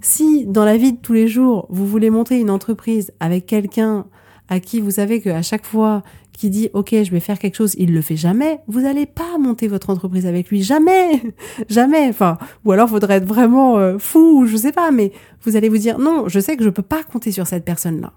Si 0.01 0.45
dans 0.45 0.65
la 0.65 0.77
vie 0.77 0.93
de 0.93 0.97
tous 0.97 1.13
les 1.13 1.27
jours, 1.27 1.67
vous 1.69 1.85
voulez 1.85 2.09
monter 2.09 2.39
une 2.39 2.49
entreprise 2.49 3.11
avec 3.19 3.45
quelqu'un 3.45 4.05
à 4.47 4.59
qui 4.59 4.79
vous 4.79 4.91
savez 4.91 5.21
qu'à 5.21 5.41
chaque 5.41 5.65
fois 5.65 6.03
qui 6.37 6.49
dit 6.49 6.69
ok 6.73 6.89
je 6.91 7.11
vais 7.11 7.19
faire 7.19 7.39
quelque 7.39 7.55
chose, 7.55 7.75
il 7.77 7.93
le 7.93 8.01
fait 8.01 8.15
jamais, 8.15 8.59
vous 8.67 8.81
n'allez 8.81 9.05
pas 9.05 9.37
monter 9.37 9.67
votre 9.67 9.89
entreprise 9.89 10.25
avec 10.25 10.49
lui 10.49 10.63
jamais, 10.63 11.21
jamais. 11.69 12.07
Enfin 12.09 12.37
ou 12.63 12.71
alors 12.71 12.89
faudrait 12.89 13.15
être 13.15 13.25
vraiment 13.25 13.77
euh, 13.77 13.97
fou, 13.97 14.45
je 14.47 14.57
sais 14.57 14.71
pas, 14.71 14.91
mais 14.91 15.11
vous 15.43 15.55
allez 15.55 15.69
vous 15.69 15.77
dire 15.77 15.99
non, 15.99 16.27
je 16.27 16.39
sais 16.39 16.57
que 16.57 16.63
je 16.63 16.69
peux 16.69 16.81
pas 16.81 17.03
compter 17.03 17.31
sur 17.31 17.47
cette 17.47 17.65
personne 17.65 18.01
là. 18.01 18.13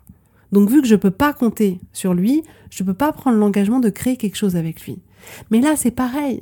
Donc 0.52 0.70
vu 0.70 0.80
que 0.80 0.88
je 0.88 0.96
peux 0.96 1.10
pas 1.10 1.32
compter 1.32 1.78
sur 1.92 2.14
lui, 2.14 2.42
je 2.70 2.82
peux 2.82 2.94
pas 2.94 3.12
prendre 3.12 3.36
l'engagement 3.36 3.80
de 3.80 3.90
créer 3.90 4.16
quelque 4.16 4.36
chose 4.36 4.56
avec 4.56 4.82
lui. 4.82 4.98
Mais 5.50 5.60
là 5.60 5.76
c'est 5.76 5.90
pareil, 5.90 6.40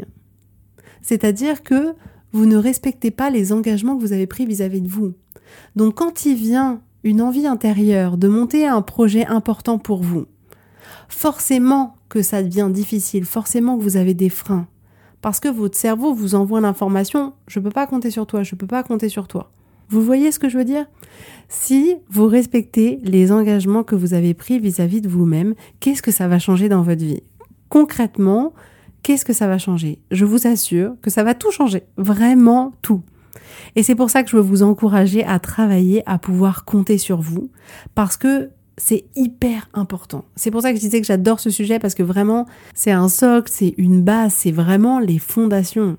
c'est-à-dire 1.02 1.62
que 1.62 1.95
vous 2.33 2.47
ne 2.47 2.56
respectez 2.56 3.11
pas 3.11 3.30
les 3.30 3.52
engagements 3.52 3.97
que 3.97 4.02
vous 4.02 4.12
avez 4.12 4.26
pris 4.26 4.47
vis-à-vis 4.47 4.80
de 4.80 4.88
vous. 4.88 5.14
Donc 5.75 5.95
quand 5.95 6.26
il 6.26 6.35
vient 6.35 6.80
une 7.04 7.23
envie 7.23 7.47
intérieure 7.47 8.16
de 8.16 8.28
monter 8.28 8.66
un 8.66 8.83
projet 8.83 9.25
important 9.26 9.78
pour 9.78 10.02
vous, 10.02 10.26
forcément 11.09 11.97
que 12.09 12.23
ça 12.23 12.43
devient 12.43 12.71
difficile, 12.73 13.25
forcément 13.25 13.76
que 13.76 13.83
vous 13.83 13.97
avez 13.97 14.14
des 14.14 14.28
freins. 14.28 14.66
Parce 15.23 15.40
que 15.40 15.49
votre 15.49 15.76
cerveau 15.76 16.14
vous 16.14 16.35
envoie 16.35 16.61
l'information, 16.61 17.33
je 17.49 17.59
ne 17.59 17.64
peux 17.64 17.71
pas 17.71 17.87
compter 17.87 18.11
sur 18.11 18.26
toi, 18.26 18.43
je 18.43 18.55
ne 18.55 18.59
peux 18.59 18.66
pas 18.66 18.83
compter 18.83 19.09
sur 19.09 19.26
toi. 19.26 19.50
Vous 19.88 20.02
voyez 20.02 20.33
ce 20.33 20.38
que 20.38 20.49
je 20.49 20.59
veux 20.59 20.64
dire? 20.64 20.87
Si 21.49 21.97
vous 22.09 22.26
respectez 22.26 22.99
les 23.02 23.31
engagements 23.31 23.85
que 23.85 23.95
vous 23.95 24.14
avez 24.14 24.35
pris 24.35 24.59
vis-à-vis 24.59 25.00
de 25.00 25.09
vous-même, 25.09 25.55
qu'est-ce 25.81 26.02
que 26.02 26.11
ça 26.11 26.28
va 26.28 26.38
changer 26.38 26.69
dans 26.69 26.83
votre 26.83 27.05
vie? 27.05 27.23
Concrètement, 27.69 28.52
qu'est-ce 29.02 29.25
que 29.25 29.33
ça 29.33 29.47
va 29.47 29.59
changer? 29.59 30.00
Je 30.11 30.25
vous 30.25 30.47
assure 30.47 30.95
que 31.02 31.11
ça 31.11 31.23
va 31.23 31.35
tout 31.35 31.52
changer, 31.52 31.85
vraiment 31.97 32.73
tout. 32.83 33.02
Et 33.76 33.83
c'est 33.83 33.95
pour 33.95 34.11
ça 34.11 34.23
que 34.23 34.31
je 34.31 34.37
veux 34.37 34.43
vous 34.43 34.62
encourager 34.62 35.25
à 35.25 35.38
travailler, 35.38 36.02
à 36.07 36.19
pouvoir 36.19 36.64
compter 36.64 36.99
sur 36.99 37.21
vous, 37.21 37.50
parce 37.95 38.16
que 38.16 38.50
c'est 38.78 39.04
hyper 39.14 39.68
important. 39.75 40.25
C'est 40.37 40.50
pour 40.50 40.62
ça 40.62 40.71
que 40.71 40.76
je 40.76 40.83
disais 40.83 41.00
que 41.00 41.06
j'adore 41.06 41.40
ce 41.40 41.50
sujet 41.50 41.78
parce 41.78 41.95
que 41.95 42.02
vraiment, 42.02 42.47
c'est 42.75 42.90
un 42.90 43.09
socle, 43.09 43.50
c'est 43.52 43.75
une 43.78 44.02
base, 44.02 44.35
c'est 44.35 44.52
vraiment 44.52 44.99
les 44.99 45.18
fondations. 45.18 45.97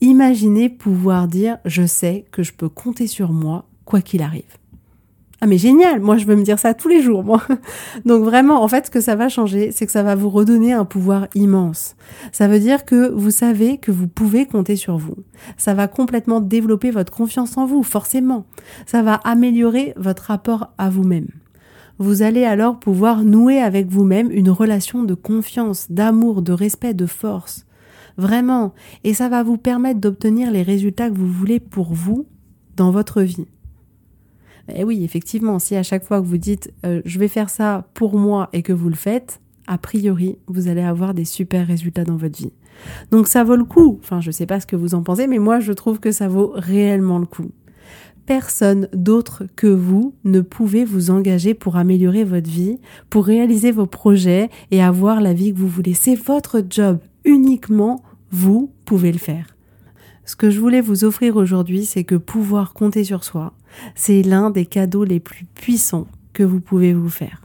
Imaginez 0.00 0.68
pouvoir 0.68 1.28
dire 1.28 1.58
je 1.64 1.86
sais 1.86 2.24
que 2.32 2.42
je 2.42 2.52
peux 2.52 2.68
compter 2.68 3.06
sur 3.06 3.32
moi 3.32 3.66
quoi 3.84 4.00
qu'il 4.00 4.22
arrive. 4.22 4.42
Ah 5.44 5.48
mais 5.48 5.58
génial, 5.58 6.00
moi 6.00 6.18
je 6.18 6.24
veux 6.24 6.36
me 6.36 6.44
dire 6.44 6.60
ça 6.60 6.72
tous 6.72 6.86
les 6.86 7.02
jours, 7.02 7.24
moi. 7.24 7.42
Donc 8.04 8.22
vraiment, 8.22 8.62
en 8.62 8.68
fait, 8.68 8.86
ce 8.86 8.90
que 8.92 9.00
ça 9.00 9.16
va 9.16 9.28
changer, 9.28 9.72
c'est 9.72 9.86
que 9.86 9.92
ça 9.92 10.04
va 10.04 10.14
vous 10.14 10.30
redonner 10.30 10.72
un 10.72 10.84
pouvoir 10.84 11.26
immense. 11.34 11.96
Ça 12.30 12.46
veut 12.46 12.60
dire 12.60 12.84
que 12.84 13.10
vous 13.10 13.32
savez 13.32 13.78
que 13.78 13.90
vous 13.90 14.06
pouvez 14.06 14.46
compter 14.46 14.76
sur 14.76 14.98
vous. 14.98 15.16
Ça 15.56 15.74
va 15.74 15.88
complètement 15.88 16.40
développer 16.40 16.92
votre 16.92 17.12
confiance 17.12 17.56
en 17.58 17.66
vous, 17.66 17.82
forcément. 17.82 18.46
Ça 18.86 19.02
va 19.02 19.14
améliorer 19.14 19.94
votre 19.96 20.26
rapport 20.26 20.70
à 20.78 20.90
vous-même. 20.90 21.26
Vous 22.02 22.22
allez 22.22 22.42
alors 22.42 22.80
pouvoir 22.80 23.22
nouer 23.22 23.60
avec 23.60 23.86
vous-même 23.86 24.32
une 24.32 24.50
relation 24.50 25.04
de 25.04 25.14
confiance, 25.14 25.88
d'amour, 25.88 26.42
de 26.42 26.52
respect, 26.52 26.94
de 26.94 27.06
force. 27.06 27.64
Vraiment. 28.16 28.74
Et 29.04 29.14
ça 29.14 29.28
va 29.28 29.44
vous 29.44 29.56
permettre 29.56 30.00
d'obtenir 30.00 30.50
les 30.50 30.62
résultats 30.62 31.08
que 31.08 31.14
vous 31.14 31.30
voulez 31.30 31.60
pour 31.60 31.94
vous 31.94 32.26
dans 32.74 32.90
votre 32.90 33.22
vie. 33.22 33.46
Et 34.68 34.78
eh 34.78 34.84
oui, 34.84 35.04
effectivement, 35.04 35.60
si 35.60 35.76
à 35.76 35.84
chaque 35.84 36.02
fois 36.02 36.20
que 36.20 36.26
vous 36.26 36.38
dites 36.38 36.74
euh, 36.84 37.02
je 37.04 37.20
vais 37.20 37.28
faire 37.28 37.50
ça 37.50 37.86
pour 37.94 38.18
moi 38.18 38.48
et 38.52 38.62
que 38.62 38.72
vous 38.72 38.88
le 38.88 38.96
faites, 38.96 39.40
a 39.68 39.78
priori, 39.78 40.38
vous 40.48 40.66
allez 40.66 40.82
avoir 40.82 41.14
des 41.14 41.24
super 41.24 41.68
résultats 41.68 42.04
dans 42.04 42.16
votre 42.16 42.36
vie. 42.36 42.52
Donc 43.12 43.28
ça 43.28 43.44
vaut 43.44 43.54
le 43.54 43.64
coup. 43.64 44.00
Enfin, 44.02 44.20
je 44.20 44.32
sais 44.32 44.46
pas 44.46 44.58
ce 44.58 44.66
que 44.66 44.74
vous 44.74 44.96
en 44.96 45.04
pensez, 45.04 45.28
mais 45.28 45.38
moi, 45.38 45.60
je 45.60 45.72
trouve 45.72 46.00
que 46.00 46.10
ça 46.10 46.26
vaut 46.26 46.50
réellement 46.52 47.20
le 47.20 47.26
coup. 47.26 47.52
Personne 48.26 48.88
d'autre 48.92 49.44
que 49.56 49.66
vous 49.66 50.14
ne 50.24 50.40
pouvez 50.40 50.84
vous 50.84 51.10
engager 51.10 51.54
pour 51.54 51.76
améliorer 51.76 52.24
votre 52.24 52.48
vie, 52.48 52.78
pour 53.10 53.26
réaliser 53.26 53.72
vos 53.72 53.86
projets 53.86 54.48
et 54.70 54.82
avoir 54.82 55.20
la 55.20 55.32
vie 55.32 55.52
que 55.52 55.58
vous 55.58 55.68
voulez. 55.68 55.94
C'est 55.94 56.14
votre 56.14 56.62
job. 56.68 56.98
Uniquement 57.24 58.02
vous 58.30 58.70
pouvez 58.84 59.12
le 59.12 59.18
faire. 59.18 59.56
Ce 60.24 60.36
que 60.36 60.50
je 60.50 60.60
voulais 60.60 60.80
vous 60.80 61.04
offrir 61.04 61.36
aujourd'hui, 61.36 61.84
c'est 61.84 62.04
que 62.04 62.14
pouvoir 62.14 62.74
compter 62.74 63.04
sur 63.04 63.24
soi, 63.24 63.54
c'est 63.94 64.22
l'un 64.22 64.50
des 64.50 64.66
cadeaux 64.66 65.04
les 65.04 65.20
plus 65.20 65.44
puissants 65.44 66.06
que 66.32 66.42
vous 66.42 66.60
pouvez 66.60 66.94
vous 66.94 67.10
faire. 67.10 67.42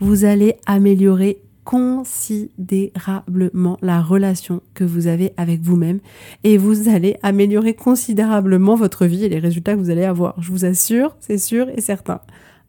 Vous 0.00 0.24
allez 0.24 0.56
améliorer 0.66 1.42
considérablement 1.68 3.76
la 3.82 4.00
relation 4.00 4.62
que 4.72 4.84
vous 4.84 5.06
avez 5.06 5.34
avec 5.36 5.60
vous-même 5.60 6.00
et 6.42 6.56
vous 6.56 6.88
allez 6.88 7.18
améliorer 7.22 7.74
considérablement 7.74 8.74
votre 8.74 9.04
vie 9.04 9.26
et 9.26 9.28
les 9.28 9.38
résultats 9.38 9.74
que 9.74 9.80
vous 9.80 9.90
allez 9.90 10.04
avoir. 10.04 10.40
Je 10.40 10.50
vous 10.50 10.64
assure, 10.64 11.14
c'est 11.20 11.36
sûr 11.36 11.68
et 11.68 11.82
certain. 11.82 12.22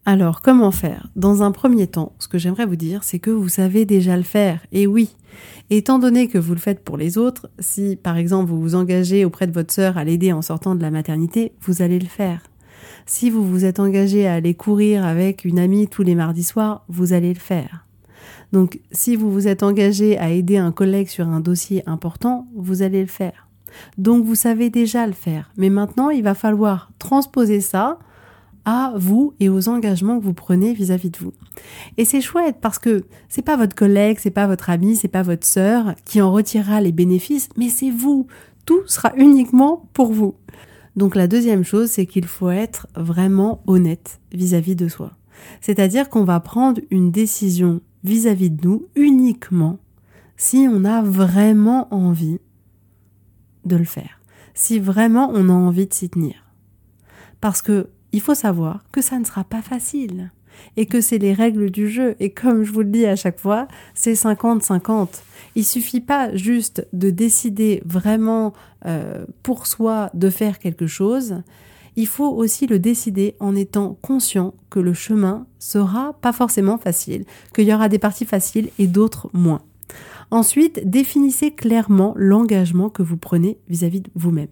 Alors, 0.06 0.42
comment 0.42 0.72
faire? 0.72 1.08
Dans 1.16 1.44
un 1.44 1.54
premier 1.54 1.88
temps, 1.88 2.12
ce 2.20 2.28
que 2.28 2.38
j'aimerais 2.38 2.66
vous 2.66 2.76
dire, 2.76 3.06
c'est 3.06 3.20
que 3.20 3.32
vous 3.32 3.48
savez 3.48 3.86
déjà 3.86 4.18
le 4.18 4.24
faire. 4.24 4.60
Et 4.74 4.86
oui, 4.86 5.16
Étant 5.70 6.00
donné 6.00 6.28
que 6.28 6.38
vous 6.38 6.54
le 6.54 6.60
faites 6.60 6.84
pour 6.84 6.98
les 6.98 7.18
autres, 7.18 7.50
si 7.60 7.96
par 7.96 8.18
exemple 8.18 8.50
vous 8.50 8.60
vous 8.60 8.76
engagez 8.76 9.24
auprès 9.24 9.48
de 9.48 9.54
votre 9.54 9.72
sœur 9.72 9.98
à 9.98 10.04
l'aider 10.04 10.34
en 10.34 10.42
sortant 10.42 10.76
de 10.76 10.82
la 10.82 10.92
maternité, 10.92 11.54
vous 11.62 11.82
allez 11.82 12.00
le 12.00 12.08
faire. 12.08 12.42
Si 13.06 13.30
vous 13.30 13.50
vous 13.50 13.64
êtes 13.64 13.80
engagé 13.80 14.28
à 14.28 14.34
aller 14.34 14.56
courir 14.56 15.06
avec 15.06 15.46
une 15.46 15.60
amie 15.60 15.88
tous 15.88 16.04
les 16.04 16.16
mardis 16.16 16.44
soirs, 16.44 16.84
vous 16.90 17.14
allez 17.14 17.34
le 17.34 17.40
faire. 17.40 17.86
Donc 18.52 18.80
si 18.92 19.16
vous 19.16 19.32
vous 19.32 19.48
êtes 19.48 19.64
engagé 19.64 20.18
à 20.18 20.30
aider 20.30 20.58
un 20.58 20.72
collègue 20.72 21.08
sur 21.08 21.28
un 21.28 21.40
dossier 21.40 21.84
important, 21.88 22.48
vous 22.56 22.82
allez 22.82 23.02
le 23.02 23.08
faire. 23.08 23.48
Donc 23.98 24.26
vous 24.26 24.36
savez 24.36 24.70
déjà 24.70 25.06
le 25.06 25.14
faire. 25.14 25.52
Mais 25.58 25.70
maintenant, 25.70 26.10
il 26.10 26.24
va 26.24 26.34
falloir 26.34 26.92
transposer 27.00 27.62
ça 27.62 28.00
à 28.66 28.94
vous 28.98 29.34
et 29.40 29.50
aux 29.50 29.70
engagements 29.70 30.20
que 30.20 30.24
vous 30.24 30.34
prenez 30.34 30.74
vis-à-vis 30.74 31.10
de 31.10 31.18
vous. 31.18 31.34
Et 31.98 32.06
c'est 32.06 32.22
chouette 32.22 32.58
parce 32.62 32.80
que 32.80 33.04
c'est 33.28 33.42
pas 33.42 33.58
votre 33.58 33.76
collègue, 33.76 34.18
c'est 34.20 34.32
pas 34.32 34.48
votre 34.48 34.70
ami, 34.70 34.96
c'est 34.96 35.08
pas 35.08 35.24
votre 35.24 35.46
sœur 35.46 35.96
qui 36.06 36.22
en 36.22 36.32
retirera 36.32 36.82
les 36.82 36.92
bénéfices, 36.92 37.50
mais 37.58 37.70
c'est 37.70 37.92
vous. 37.92 38.28
Tout 38.66 38.82
sera 38.86 39.14
uniquement 39.16 39.90
pour 39.94 40.12
vous. 40.12 40.36
Donc 40.96 41.16
la 41.16 41.28
deuxième 41.28 41.64
chose, 41.64 41.90
c'est 41.90 42.06
qu'il 42.06 42.26
faut 42.26 42.50
être 42.50 42.88
vraiment 42.96 43.64
honnête 43.68 44.20
vis-à-vis 44.34 44.76
de 44.76 44.88
soi. 44.88 45.12
C'est-à-dire 45.62 46.10
qu'on 46.10 46.26
va 46.26 46.40
prendre 46.40 46.82
une 46.92 47.12
décision 47.12 47.82
vis-à-vis 48.04 48.50
de 48.50 48.68
nous 48.68 48.88
uniquement 48.96 49.80
si 50.38 50.68
on 50.70 50.86
a 50.86 51.02
vraiment 51.02 51.94
envie 51.94 52.40
de 53.66 53.76
le 53.76 53.84
faire. 53.84 54.22
Si 54.54 54.80
vraiment 54.80 55.30
on 55.34 55.50
a 55.50 55.54
envie 55.54 55.88
de 55.88 55.94
s'y 55.94 56.10
tenir. 56.10 56.36
Parce 57.42 57.62
que 57.62 57.90
il 58.12 58.22
faut 58.22 58.36
savoir 58.36 58.84
que 58.92 59.02
ça 59.02 59.20
ne 59.20 59.26
sera 59.26 59.44
pas 59.44 59.62
facile 59.62 60.32
et 60.78 60.86
que 60.86 61.02
c'est 61.02 61.18
les 61.18 61.34
règles 61.34 61.70
du 61.70 61.90
jeu. 61.90 62.16
Et 62.20 62.32
comme 62.32 62.64
je 62.64 62.72
vous 62.72 62.82
le 62.82 62.90
dis 62.90 63.06
à 63.06 63.16
chaque 63.16 63.40
fois, 63.40 63.68
c'est 63.94 64.14
50-50. 64.14 65.22
Il 65.56 65.66
suffit 65.66 66.02
pas 66.02 66.36
juste 66.36 66.88
de 66.94 67.10
décider 67.10 67.82
vraiment 67.86 68.54
euh, 68.86 69.26
pour 69.44 69.68
soi 69.68 70.10
de 70.14 70.30
faire 70.30 70.60
quelque 70.60 70.88
chose. 70.88 71.42
Il 72.00 72.08
faut 72.08 72.30
aussi 72.30 72.66
le 72.66 72.80
décider 72.80 73.36
en 73.42 73.58
étant 73.58 73.98
conscient 74.02 74.54
que 74.70 74.80
le 74.80 74.94
chemin 74.94 75.46
sera 75.60 76.14
pas 76.22 76.32
forcément 76.32 76.78
facile, 76.78 77.26
qu'il 77.54 77.66
y 77.66 77.74
aura 77.74 77.90
des 77.90 78.00
parties 78.00 78.24
faciles 78.24 78.70
et 78.80 78.88
d'autres 78.88 79.30
moins. 79.34 79.60
Ensuite, 80.32 80.90
définissez 80.90 81.52
clairement 81.52 82.14
l'engagement 82.16 82.90
que 82.90 83.04
vous 83.04 83.18
prenez 83.18 83.58
vis-à-vis 83.68 84.00
de 84.00 84.10
vous-même. 84.16 84.48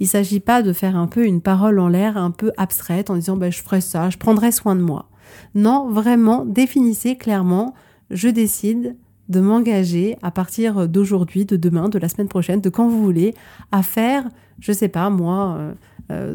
Il 0.00 0.06
ne 0.06 0.08
s'agit 0.08 0.40
pas 0.40 0.60
de 0.60 0.72
faire 0.72 0.96
un 0.96 1.06
peu 1.06 1.24
une 1.24 1.40
parole 1.40 1.78
en 1.78 1.86
l'air, 1.86 2.16
un 2.16 2.32
peu 2.32 2.50
abstraite, 2.56 3.10
en 3.10 3.14
disant 3.14 3.36
ben, 3.36 3.52
je 3.52 3.62
ferai 3.62 3.80
ça, 3.80 4.10
je 4.10 4.18
prendrai 4.18 4.50
soin 4.50 4.74
de 4.74 4.82
moi. 4.82 5.08
Non, 5.54 5.88
vraiment, 5.88 6.44
définissez 6.44 7.14
clairement, 7.14 7.76
je 8.10 8.28
décide 8.28 8.96
de 9.28 9.38
m'engager 9.38 10.16
à 10.22 10.32
partir 10.32 10.88
d'aujourd'hui, 10.88 11.44
de 11.44 11.54
demain, 11.54 11.88
de 11.88 12.00
la 12.00 12.08
semaine 12.08 12.28
prochaine, 12.28 12.60
de 12.60 12.70
quand 12.70 12.88
vous 12.88 13.00
voulez, 13.00 13.36
à 13.70 13.84
faire, 13.84 14.28
je 14.58 14.72
sais 14.72 14.88
pas 14.88 15.10
moi, 15.10 15.58
30 15.58 15.60
euh, 15.60 15.72
euh, 16.10 16.34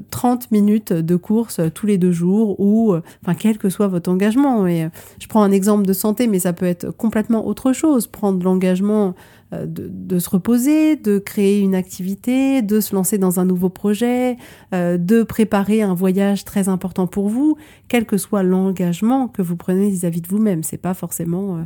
minutes 0.51 0.93
de 0.93 1.15
course 1.15 1.59
tous 1.73 1.85
les 1.85 1.97
deux 1.97 2.11
jours 2.11 2.59
ou, 2.59 2.93
euh, 2.93 3.01
enfin, 3.23 3.35
quel 3.35 3.57
que 3.57 3.69
soit 3.69 3.87
votre 3.87 4.09
engagement. 4.09 4.65
Je 4.67 5.27
prends 5.27 5.43
un 5.43 5.51
exemple 5.51 5.85
de 5.85 5.93
santé, 5.93 6.27
mais 6.27 6.39
ça 6.39 6.53
peut 6.53 6.65
être 6.65 6.91
complètement 6.91 7.45
autre 7.47 7.73
chose. 7.73 8.07
Prendre 8.07 8.43
l'engagement 8.43 9.15
de, 9.51 10.17
se 10.17 10.29
reposer, 10.29 10.95
de 10.95 11.19
créer 11.19 11.59
une 11.59 11.75
activité, 11.75 12.63
de 12.63 12.79
se 12.79 12.95
lancer 12.95 13.19
dans 13.19 13.39
un 13.39 13.45
nouveau 13.45 13.69
projet, 13.69 14.37
de 14.71 15.23
préparer 15.23 15.83
un 15.83 15.93
voyage 15.93 16.43
très 16.43 16.69
important 16.69 17.05
pour 17.05 17.29
vous, 17.29 17.57
quel 17.87 18.05
que 18.05 18.17
soit 18.17 18.41
l'engagement 18.41 19.27
que 19.27 19.43
vous 19.43 19.55
prenez 19.55 19.89
vis-à-vis 19.89 20.21
de 20.21 20.27
vous-même. 20.27 20.63
C'est 20.63 20.77
pas 20.77 20.95
forcément 20.95 21.65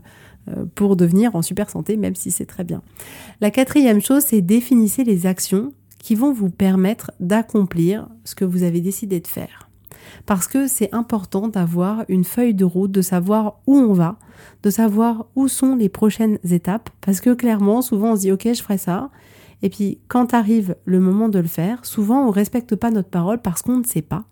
pour 0.76 0.98
devenir 0.98 1.36
en 1.36 1.42
super 1.42 1.70
santé, 1.70 1.96
même 1.96 2.16
si 2.16 2.32
c'est 2.32 2.46
très 2.46 2.66
bien. 2.66 2.82
La 3.40 3.52
quatrième 3.52 4.02
chose, 4.02 4.24
c'est 4.24 4.42
définissez 4.42 5.06
les 5.06 5.26
actions 5.26 5.72
qui 6.08 6.16
vont 6.16 6.32
vous 6.32 6.50
permettre 6.50 7.12
d'accomplir 7.20 8.08
ce 8.24 8.34
que 8.34 8.46
vous 8.46 8.64
avez 8.64 8.80
décidé 8.80 9.20
de 9.20 9.28
faire. 9.28 9.68
Parce 10.26 10.48
que 10.48 10.66
c'est 10.66 10.96
important 10.96 11.50
d'avoir 11.50 12.06
une 12.08 12.24
feuille 12.24 12.54
de 12.54 12.64
route, 12.64 12.94
de 12.94 13.02
savoir 13.02 13.60
où 13.68 13.76
on 13.76 13.92
va, 13.92 14.16
de 14.64 14.70
savoir 14.70 15.26
où 15.36 15.50
sont 15.50 15.76
les 15.76 15.90
prochaines 15.90 16.40
étapes. 16.50 16.90
Parce 17.02 17.20
que 17.20 17.34
clairement, 17.34 17.82
souvent 17.82 18.14
on 18.14 18.16
se 18.16 18.22
dit 18.22 18.32
ok, 18.32 18.48
je 18.54 18.64
ferai 18.64 18.78
ça. 18.78 19.10
Et 19.62 19.70
puis 19.70 20.00
quand 20.08 20.34
arrive 20.34 20.78
le 20.86 21.02
moment 21.02 21.28
de 21.28 21.40
le 21.40 21.48
faire, 21.50 21.84
souvent 21.86 22.22
on 22.22 22.28
ne 22.28 22.32
respecte 22.32 22.78
pas 22.78 22.90
notre 22.90 23.10
parole 23.10 23.42
parce 23.42 23.62
qu'on 23.62 23.80
ne 23.80 23.84
sait 23.84 24.02
pas 24.02 24.24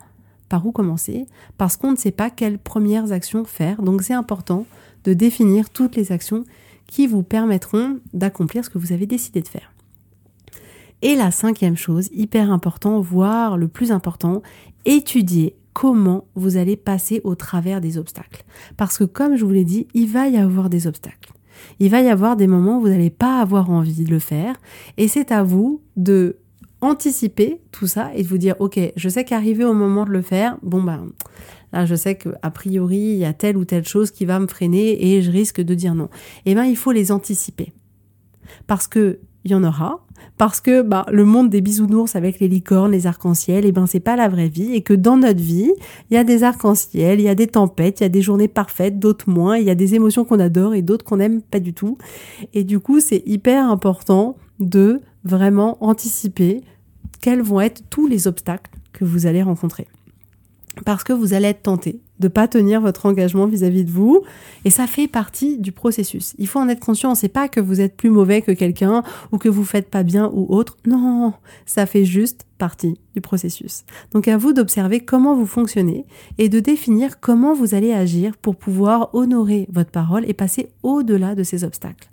par 0.48 0.66
où 0.66 0.72
commencer, 0.72 1.26
parce 1.58 1.76
qu'on 1.76 1.92
ne 1.92 1.98
sait 1.98 2.12
pas 2.12 2.30
quelles 2.30 2.58
premières 2.58 3.12
actions 3.12 3.44
faire. 3.44 3.82
Donc 3.82 4.02
c'est 4.02 4.14
important 4.14 4.66
de 5.04 5.12
définir 5.12 5.70
toutes 5.70 5.98
les 5.98 6.14
actions 6.14 6.46
qui 6.88 7.06
vous 7.06 7.24
permettront 7.24 8.00
d'accomplir 8.14 8.64
ce 8.64 8.70
que 8.70 8.78
vous 8.78 8.94
avez 8.94 9.08
décidé 9.08 9.42
de 9.42 9.50
faire. 9.50 9.75
Et 11.06 11.16
la 11.16 11.30
cinquième 11.30 11.78
chose, 11.78 12.10
hyper 12.14 12.52
important, 12.52 13.00
voire 13.00 13.58
le 13.58 13.68
plus 13.68 13.92
important, 13.92 14.42
étudier 14.86 15.56
comment 15.72 16.26
vous 16.34 16.58
allez 16.58 16.76
passer 16.76 17.22
au 17.24 17.36
travers 17.36 17.80
des 17.80 18.00
obstacles. 18.00 18.44
Parce 18.76 18.98
que 18.98 19.04
comme 19.04 19.36
je 19.36 19.46
vous 19.46 19.52
l'ai 19.52 19.66
dit, 19.66 19.86
il 19.94 20.10
va 20.10 20.28
y 20.30 20.38
avoir 20.38 20.68
des 20.68 20.88
obstacles. 20.88 21.32
Il 21.80 21.92
va 21.92 22.02
y 22.02 22.10
avoir 22.10 22.36
des 22.36 22.48
moments 22.48 22.80
où 22.80 22.82
vous 22.82 22.90
n'allez 22.90 23.12
pas 23.12 23.40
avoir 23.40 23.70
envie 23.70 24.04
de 24.04 24.10
le 24.10 24.18
faire. 24.18 24.56
Et 24.98 25.08
c'est 25.08 25.32
à 25.32 25.44
vous 25.44 25.80
de 25.96 26.38
anticiper 26.82 27.62
tout 27.72 27.86
ça 27.86 28.10
et 28.16 28.24
de 28.24 28.28
vous 28.28 28.40
dire, 28.40 28.56
OK, 28.58 28.80
je 28.96 29.10
sais 29.10 29.26
qu'arriver 29.26 29.64
au 29.64 29.76
moment 29.76 30.06
de 30.06 30.12
le 30.12 30.24
faire, 30.24 30.58
bon 30.64 30.82
ben, 30.82 31.12
là 31.72 31.86
je 31.86 31.94
sais 31.94 32.16
qu'a 32.16 32.50
priori, 32.50 32.98
il 32.98 33.18
y 33.18 33.26
a 33.26 33.34
telle 33.34 33.58
ou 33.58 33.66
telle 33.66 33.88
chose 33.88 34.10
qui 34.10 34.26
va 34.26 34.40
me 34.40 34.48
freiner 34.48 35.14
et 35.14 35.22
je 35.22 35.30
risque 35.30 35.62
de 35.62 35.76
dire 35.76 35.94
non. 35.94 36.10
Eh 36.48 36.56
bien, 36.56 36.66
il 36.66 36.76
faut 36.76 36.92
les 36.92 37.12
anticiper. 37.12 37.74
Parce 38.66 38.88
que 38.88 39.20
il 39.46 39.52
y 39.52 39.56
en 39.56 39.64
aura, 39.64 40.06
parce 40.38 40.60
que 40.60 40.82
bah, 40.82 41.06
le 41.12 41.24
monde 41.24 41.50
des 41.50 41.62
bisounours 41.62 42.16
avec 42.16 42.40
les 42.40 42.48
licornes, 42.48 42.92
les 42.92 43.06
arcs-en-ciel, 43.06 43.64
et 43.64 43.70
eh 43.70 43.72
ben 43.72 43.86
c'est 43.86 44.00
pas 44.00 44.16
la 44.16 44.28
vraie 44.28 44.50
vie, 44.50 44.74
et 44.74 44.82
que 44.82 44.94
dans 44.94 45.18
notre 45.18 45.40
vie, 45.40 45.72
il 46.10 46.16
y 46.16 46.18
a 46.18 46.24
des 46.24 46.44
arcs-en-ciel, 46.44 47.20
il 47.20 47.24
y 47.24 47.30
a 47.30 47.36
des 47.36 47.48
tempêtes, 47.48 48.00
il 48.00 48.04
y 48.04 48.06
a 48.08 48.10
des 48.10 48.24
journées 48.24 48.48
parfaites, 48.48 48.98
d'autres 48.98 49.30
moins, 49.30 49.58
il 49.58 49.66
y 49.66 49.70
a 49.70 49.76
des 49.76 49.94
émotions 49.94 50.26
qu'on 50.26 50.40
adore 50.40 50.74
et 50.74 50.82
d'autres 50.82 51.06
qu'on 51.06 51.18
n'aime 51.18 51.42
pas 51.42 51.60
du 51.60 51.74
tout. 51.74 51.98
Et 52.54 52.64
du 52.64 52.80
coup, 52.80 53.00
c'est 53.00 53.24
hyper 53.28 53.70
important 53.70 54.36
de 54.60 55.00
vraiment 55.24 55.78
anticiper 55.80 56.62
quels 57.22 57.42
vont 57.42 57.62
être 57.62 57.84
tous 57.90 58.08
les 58.08 58.28
obstacles 58.28 58.72
que 58.94 59.06
vous 59.06 59.28
allez 59.28 59.44
rencontrer. 59.44 59.88
Parce 60.86 61.04
que 61.04 61.14
vous 61.14 61.34
allez 61.34 61.48
être 61.48 61.64
tenté 61.64 62.02
de 62.20 62.28
pas 62.28 62.48
tenir 62.48 62.82
votre 62.82 63.06
engagement 63.06 63.46
vis-à-vis 63.46 63.84
de 63.84 63.92
vous 63.92 64.24
et 64.64 64.70
ça 64.70 64.88
fait 64.88 65.08
partie 65.08 65.58
du 65.58 65.72
processus. 65.72 66.34
Il 66.38 66.48
faut 66.48 66.60
en 66.60 66.70
être 66.70 66.80
conscient, 66.80 67.16
c'est 67.16 67.30
pas 67.30 67.48
que 67.48 67.60
vous 67.60 67.82
êtes 67.82 67.96
plus 67.96 68.10
mauvais 68.10 68.42
que 68.42 68.52
quelqu'un 68.52 69.04
ou 69.32 69.38
que 69.38 69.50
vous 69.50 69.66
faites 69.66 69.90
pas 69.90 70.04
bien 70.04 70.30
ou 70.34 70.46
autre. 70.50 70.78
Non, 70.86 71.34
ça 71.66 71.86
fait 71.86 72.06
juste 72.06 72.46
partie 72.58 73.00
du 73.14 73.22
processus. 73.22 73.84
Donc 74.12 74.28
à 74.28 74.38
vous 74.38 74.54
d'observer 74.54 75.02
comment 75.02 75.36
vous 75.36 75.46
fonctionnez 75.46 76.06
et 76.38 76.50
de 76.50 76.60
définir 76.60 77.20
comment 77.20 77.54
vous 77.54 77.76
allez 77.76 77.92
agir 77.92 78.38
pour 78.38 78.56
pouvoir 78.56 79.14
honorer 79.14 79.68
votre 79.72 79.92
parole 79.92 80.28
et 80.30 80.34
passer 80.34 80.70
au-delà 80.84 81.36
de 81.36 81.44
ces 81.44 81.64
obstacles. 81.64 82.10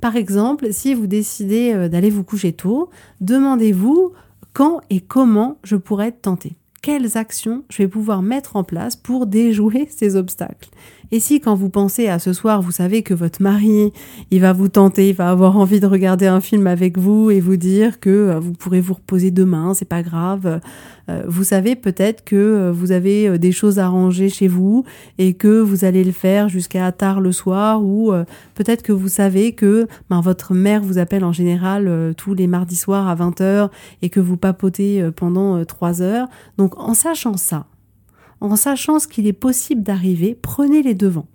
Par 0.00 0.16
exemple, 0.16 0.72
si 0.72 0.94
vous 0.94 1.06
décidez 1.06 1.72
euh, 1.74 1.88
d'aller 1.88 2.10
vous 2.10 2.22
coucher 2.22 2.52
tôt, 2.52 2.88
demandez-vous 3.20 4.12
quand 4.52 4.80
et 4.90 5.00
comment 5.00 5.58
je 5.64 5.76
pourrais 5.76 6.08
être 6.08 6.22
tenté 6.22 6.56
quelles 6.88 7.18
actions 7.18 7.64
je 7.68 7.82
vais 7.82 7.88
pouvoir 7.88 8.22
mettre 8.22 8.56
en 8.56 8.64
place 8.64 8.96
pour 8.96 9.26
déjouer 9.26 9.88
ces 9.94 10.16
obstacles. 10.16 10.70
Et 11.10 11.20
si 11.20 11.40
quand 11.40 11.54
vous 11.54 11.70
pensez 11.70 12.08
à 12.08 12.18
ce 12.18 12.34
soir, 12.34 12.60
vous 12.60 12.70
savez 12.70 13.02
que 13.02 13.14
votre 13.14 13.40
mari, 13.40 13.92
il 14.30 14.40
va 14.42 14.52
vous 14.52 14.68
tenter, 14.68 15.08
il 15.08 15.14
va 15.14 15.30
avoir 15.30 15.56
envie 15.56 15.80
de 15.80 15.86
regarder 15.86 16.26
un 16.26 16.40
film 16.40 16.66
avec 16.66 16.98
vous 16.98 17.30
et 17.30 17.40
vous 17.40 17.56
dire 17.56 17.98
que 17.98 18.10
euh, 18.10 18.38
vous 18.38 18.52
pourrez 18.52 18.80
vous 18.80 18.94
reposer 18.94 19.30
demain, 19.30 19.72
c'est 19.72 19.88
pas 19.88 20.02
grave. 20.02 20.60
Euh, 21.08 21.22
vous 21.26 21.44
savez 21.44 21.76
peut-être 21.76 22.24
que 22.24 22.36
euh, 22.36 22.72
vous 22.72 22.92
avez 22.92 23.38
des 23.38 23.52
choses 23.52 23.78
à 23.78 23.88
ranger 23.88 24.28
chez 24.28 24.48
vous 24.48 24.84
et 25.16 25.32
que 25.32 25.60
vous 25.60 25.86
allez 25.86 26.04
le 26.04 26.12
faire 26.12 26.50
jusqu'à 26.50 26.92
tard 26.92 27.22
le 27.22 27.32
soir 27.32 27.82
ou 27.82 28.12
peut-être 28.54 28.82
que 28.82 28.92
vous 28.92 29.08
savez 29.08 29.52
que 29.52 29.86
ben, 30.10 30.20
votre 30.20 30.52
mère 30.52 30.82
vous 30.82 30.98
appelle 30.98 31.24
en 31.24 31.32
général 31.32 32.14
tous 32.16 32.34
les 32.34 32.46
mardis 32.46 32.76
soirs 32.76 33.08
à 33.08 33.14
20h 33.14 33.70
et 34.02 34.10
que 34.10 34.20
vous 34.20 34.36
papotez 34.36 35.08
pendant 35.16 35.64
3 35.64 36.02
heures. 36.02 36.28
Donc 36.58 36.78
en 36.78 36.94
sachant 36.94 37.36
ça, 37.36 37.66
en 38.40 38.56
sachant 38.56 38.98
ce 38.98 39.08
qu'il 39.08 39.26
est 39.26 39.32
possible 39.32 39.82
d'arriver, 39.82 40.38
prenez 40.40 40.82
les 40.82 40.94
devants. 40.94 41.26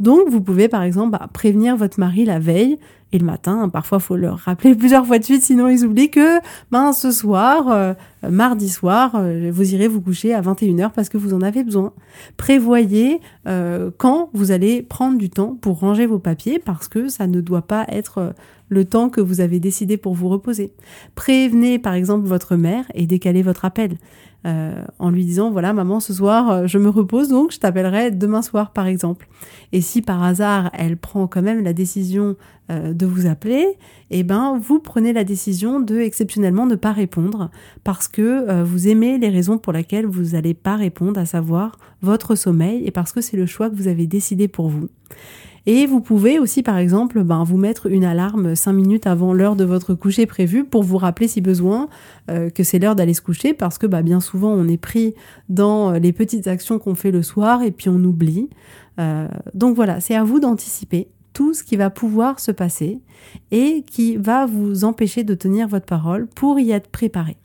Donc, 0.00 0.28
vous 0.28 0.40
pouvez 0.40 0.68
par 0.68 0.82
exemple 0.82 1.10
bah, 1.10 1.28
prévenir 1.32 1.76
votre 1.76 1.98
mari 1.98 2.24
la 2.24 2.38
veille 2.38 2.78
et 3.12 3.18
le 3.18 3.24
matin. 3.24 3.68
Parfois, 3.68 3.98
il 3.98 4.04
faut 4.04 4.16
leur 4.16 4.38
rappeler 4.38 4.74
plusieurs 4.76 5.06
fois 5.06 5.18
de 5.18 5.24
suite, 5.24 5.42
sinon 5.42 5.68
ils 5.68 5.84
oublient 5.84 6.10
que 6.10 6.38
ben, 6.70 6.92
ce 6.92 7.10
soir, 7.10 7.68
euh, 7.68 7.94
mardi 8.28 8.68
soir, 8.68 9.12
euh, 9.16 9.50
vous 9.52 9.74
irez 9.74 9.88
vous 9.88 10.00
coucher 10.00 10.34
à 10.34 10.40
21h 10.40 10.90
parce 10.90 11.08
que 11.08 11.18
vous 11.18 11.34
en 11.34 11.42
avez 11.42 11.62
besoin. 11.64 11.92
Prévoyez 12.36 13.20
euh, 13.46 13.90
quand 13.98 14.30
vous 14.32 14.50
allez 14.50 14.82
prendre 14.82 15.18
du 15.18 15.30
temps 15.30 15.56
pour 15.60 15.80
ranger 15.80 16.06
vos 16.06 16.18
papiers 16.18 16.58
parce 16.58 16.88
que 16.88 17.08
ça 17.08 17.26
ne 17.26 17.40
doit 17.40 17.62
pas 17.62 17.84
être 17.88 18.34
le 18.72 18.84
temps 18.84 19.10
que 19.10 19.20
vous 19.20 19.40
avez 19.40 19.60
décidé 19.60 19.96
pour 19.96 20.14
vous 20.14 20.28
reposer. 20.28 20.72
Prévenez 21.14 21.78
par 21.78 21.94
exemple 21.94 22.26
votre 22.26 22.56
mère 22.56 22.84
et 22.94 23.06
décalez 23.06 23.42
votre 23.42 23.64
appel. 23.64 23.98
Euh, 24.44 24.82
en 24.98 25.10
lui 25.10 25.24
disant 25.24 25.52
voilà 25.52 25.72
maman 25.72 26.00
ce 26.00 26.12
soir 26.12 26.50
euh, 26.50 26.66
je 26.66 26.76
me 26.76 26.88
repose 26.88 27.28
donc 27.28 27.52
je 27.52 27.60
t'appellerai 27.60 28.10
demain 28.10 28.42
soir 28.42 28.72
par 28.72 28.88
exemple 28.88 29.28
et 29.70 29.80
si 29.80 30.02
par 30.02 30.20
hasard 30.20 30.68
elle 30.72 30.96
prend 30.96 31.28
quand 31.28 31.42
même 31.42 31.62
la 31.62 31.72
décision 31.72 32.34
euh, 32.68 32.92
de 32.92 33.06
vous 33.06 33.26
appeler 33.26 33.78
eh 34.10 34.24
ben 34.24 34.58
vous 34.60 34.80
prenez 34.80 35.12
la 35.12 35.22
décision 35.22 35.78
de 35.78 36.00
exceptionnellement 36.00 36.66
ne 36.66 36.74
pas 36.74 36.90
répondre 36.90 37.52
parce 37.84 38.08
que 38.08 38.64
vous 38.64 38.88
aimez 38.88 39.16
les 39.16 39.28
raisons 39.28 39.58
pour 39.58 39.72
lesquelles 39.72 40.06
vous 40.06 40.30
n'allez 40.32 40.54
pas 40.54 40.74
répondre 40.74 41.20
à 41.20 41.24
savoir 41.24 41.78
votre 42.00 42.34
sommeil 42.34 42.84
et 42.84 42.90
parce 42.90 43.12
que 43.12 43.20
c'est 43.20 43.36
le 43.36 43.46
choix 43.46 43.70
que 43.70 43.76
vous 43.76 43.86
avez 43.86 44.08
décidé 44.08 44.48
pour 44.48 44.68
vous 44.68 44.88
et 45.66 45.86
vous 45.86 46.00
pouvez 46.00 46.38
aussi, 46.38 46.62
par 46.62 46.76
exemple, 46.76 47.22
ben, 47.22 47.44
vous 47.44 47.56
mettre 47.56 47.86
une 47.86 48.04
alarme 48.04 48.56
5 48.56 48.72
minutes 48.72 49.06
avant 49.06 49.32
l'heure 49.32 49.54
de 49.54 49.64
votre 49.64 49.94
coucher 49.94 50.26
prévu 50.26 50.64
pour 50.64 50.82
vous 50.82 50.98
rappeler 50.98 51.28
si 51.28 51.40
besoin 51.40 51.88
euh, 52.30 52.50
que 52.50 52.64
c'est 52.64 52.80
l'heure 52.80 52.96
d'aller 52.96 53.14
se 53.14 53.22
coucher 53.22 53.54
parce 53.54 53.78
que 53.78 53.86
bah, 53.86 54.02
bien 54.02 54.20
souvent 54.20 54.50
on 54.50 54.66
est 54.66 54.76
pris 54.76 55.14
dans 55.48 55.92
euh, 55.92 55.98
les 55.98 56.12
petites 56.12 56.48
actions 56.48 56.78
qu'on 56.78 56.96
fait 56.96 57.12
le 57.12 57.22
soir 57.22 57.62
et 57.62 57.70
puis 57.70 57.88
on 57.88 58.02
oublie. 58.02 58.50
Euh, 58.98 59.28
donc 59.54 59.76
voilà, 59.76 60.00
c'est 60.00 60.16
à 60.16 60.24
vous 60.24 60.40
d'anticiper 60.40 61.08
tout 61.32 61.54
ce 61.54 61.62
qui 61.62 61.76
va 61.76 61.90
pouvoir 61.90 62.40
se 62.40 62.50
passer 62.50 63.00
et 63.52 63.84
qui 63.86 64.16
va 64.16 64.46
vous 64.46 64.84
empêcher 64.84 65.22
de 65.22 65.34
tenir 65.34 65.68
votre 65.68 65.86
parole 65.86 66.26
pour 66.26 66.58
y 66.58 66.72
être 66.72 66.90
préparé. 66.90 67.36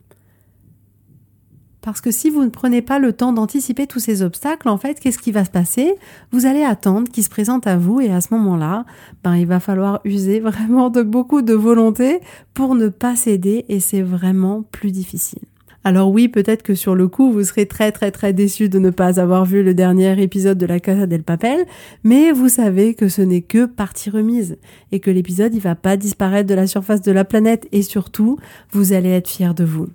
Parce 1.80 2.00
que 2.00 2.10
si 2.10 2.28
vous 2.28 2.44
ne 2.44 2.50
prenez 2.50 2.82
pas 2.82 2.98
le 2.98 3.12
temps 3.12 3.32
d'anticiper 3.32 3.86
tous 3.86 4.00
ces 4.00 4.22
obstacles, 4.22 4.68
en 4.68 4.78
fait, 4.78 4.98
qu'est-ce 5.00 5.18
qui 5.18 5.32
va 5.32 5.44
se 5.44 5.50
passer? 5.50 5.94
Vous 6.32 6.46
allez 6.46 6.62
attendre 6.62 7.10
qu'ils 7.10 7.24
se 7.24 7.30
présentent 7.30 7.66
à 7.66 7.76
vous 7.76 8.00
et 8.00 8.10
à 8.10 8.20
ce 8.20 8.34
moment-là, 8.34 8.84
ben, 9.22 9.36
il 9.36 9.46
va 9.46 9.60
falloir 9.60 10.00
user 10.04 10.40
vraiment 10.40 10.90
de 10.90 11.02
beaucoup 11.02 11.42
de 11.42 11.54
volonté 11.54 12.20
pour 12.54 12.74
ne 12.74 12.88
pas 12.88 13.16
céder 13.16 13.64
et 13.68 13.80
c'est 13.80 14.02
vraiment 14.02 14.64
plus 14.72 14.90
difficile. 14.90 15.42
Alors 15.84 16.10
oui, 16.10 16.28
peut-être 16.28 16.62
que 16.62 16.74
sur 16.74 16.94
le 16.94 17.08
coup, 17.08 17.32
vous 17.32 17.44
serez 17.44 17.66
très 17.66 17.92
très 17.92 18.10
très 18.10 18.32
déçu 18.32 18.68
de 18.68 18.78
ne 18.78 18.90
pas 18.90 19.20
avoir 19.20 19.44
vu 19.44 19.62
le 19.62 19.74
dernier 19.74 20.20
épisode 20.20 20.58
de 20.58 20.66
la 20.66 20.80
Casa 20.80 21.06
del 21.06 21.22
Papel, 21.22 21.64
mais 22.02 22.32
vous 22.32 22.48
savez 22.48 22.94
que 22.94 23.08
ce 23.08 23.22
n'est 23.22 23.42
que 23.42 23.64
partie 23.64 24.10
remise 24.10 24.58
et 24.90 25.00
que 25.00 25.10
l'épisode 25.10 25.54
il 25.54 25.60
va 25.60 25.76
pas 25.76 25.96
disparaître 25.96 26.48
de 26.48 26.54
la 26.54 26.66
surface 26.66 27.00
de 27.00 27.12
la 27.12 27.24
planète 27.24 27.68
et 27.72 27.82
surtout, 27.82 28.38
vous 28.72 28.92
allez 28.92 29.10
être 29.10 29.28
fiers 29.28 29.54
de 29.54 29.64
vous. 29.64 29.86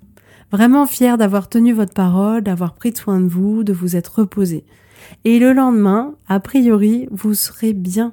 Vraiment 0.54 0.86
fier 0.86 1.18
d'avoir 1.18 1.50
tenu 1.50 1.74
votre 1.74 1.96
parole, 1.96 2.44
d'avoir 2.44 2.76
pris 2.76 2.96
soin 2.96 3.20
de 3.20 3.28
vous, 3.28 3.64
de 3.64 3.74
vous 3.74 3.96
être 3.96 4.20
reposé. 4.20 4.64
Et 5.26 5.40
le 5.40 5.52
lendemain, 5.52 6.14
a 6.28 6.40
priori, 6.40 7.08
vous 7.10 7.34
serez 7.34 7.74
bien. 7.74 8.12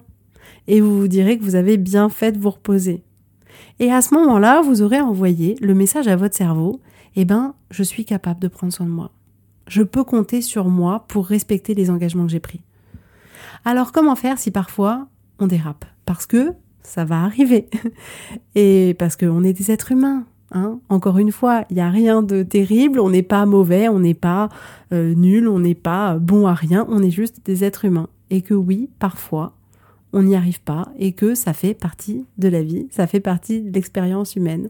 Et 0.66 0.80
vous 0.80 0.98
vous 1.00 1.06
direz 1.06 1.36
que 1.36 1.44
vous 1.44 1.54
avez 1.54 1.76
bien 1.76 2.08
fait 2.08 2.32
de 2.32 2.38
vous 2.38 2.48
reposer. 2.48 3.02
Et 3.78 3.92
à 3.92 4.00
ce 4.00 4.14
moment-là, 4.14 4.62
vous 4.62 4.80
aurez 4.80 5.02
envoyé 5.02 5.58
le 5.60 5.74
message 5.74 6.08
à 6.08 6.16
votre 6.16 6.34
cerveau, 6.34 6.80
eh 7.14 7.26
ben, 7.26 7.52
je 7.70 7.82
suis 7.82 8.06
capable 8.06 8.40
de 8.40 8.48
prendre 8.48 8.72
soin 8.72 8.86
de 8.86 8.90
moi. 8.90 9.10
Je 9.68 9.82
peux 9.82 10.02
compter 10.02 10.40
sur 10.40 10.70
moi 10.70 11.04
pour 11.08 11.26
respecter 11.26 11.74
les 11.74 11.90
engagements 11.90 12.24
que 12.24 12.32
j'ai 12.32 12.40
pris. 12.40 12.62
Alors 13.66 13.92
comment 13.92 14.16
faire 14.16 14.38
si 14.38 14.50
parfois 14.50 15.08
on 15.40 15.46
dérape? 15.46 15.84
Parce 16.06 16.24
que 16.24 16.54
ça 16.82 17.04
va 17.04 17.22
arriver. 17.22 17.68
Et 18.54 18.96
parce 18.98 19.16
qu'on 19.16 19.44
est 19.44 19.52
des 19.52 19.70
êtres 19.70 19.92
humains. 19.92 20.24
Hein. 20.52 20.80
Encore 20.88 21.18
une 21.18 21.32
fois, 21.32 21.64
il 21.70 21.74
n'y 21.74 21.82
a 21.82 21.90
rien 21.90 22.22
de 22.22 22.42
terrible, 22.42 23.00
on 23.00 23.10
n'est 23.10 23.22
pas 23.22 23.46
mauvais, 23.46 23.88
on 23.88 24.00
n'est 24.00 24.14
pas 24.14 24.48
euh, 24.92 25.14
nul, 25.14 25.48
on 25.48 25.60
n'est 25.60 25.74
pas 25.74 26.18
bon 26.18 26.46
à 26.46 26.54
rien, 26.54 26.86
on 26.88 27.02
est 27.02 27.10
juste 27.10 27.40
des 27.44 27.64
êtres 27.64 27.84
humains. 27.84 28.08
Et 28.30 28.42
que 28.42 28.54
oui, 28.54 28.88
parfois, 28.98 29.54
on 30.12 30.22
n'y 30.22 30.34
arrive 30.34 30.60
pas 30.60 30.88
et 30.98 31.12
que 31.12 31.34
ça 31.34 31.52
fait 31.52 31.74
partie 31.74 32.24
de 32.38 32.48
la 32.48 32.62
vie, 32.62 32.88
ça 32.90 33.06
fait 33.06 33.20
partie 33.20 33.62
de 33.62 33.72
l'expérience 33.72 34.36
humaine. 34.36 34.68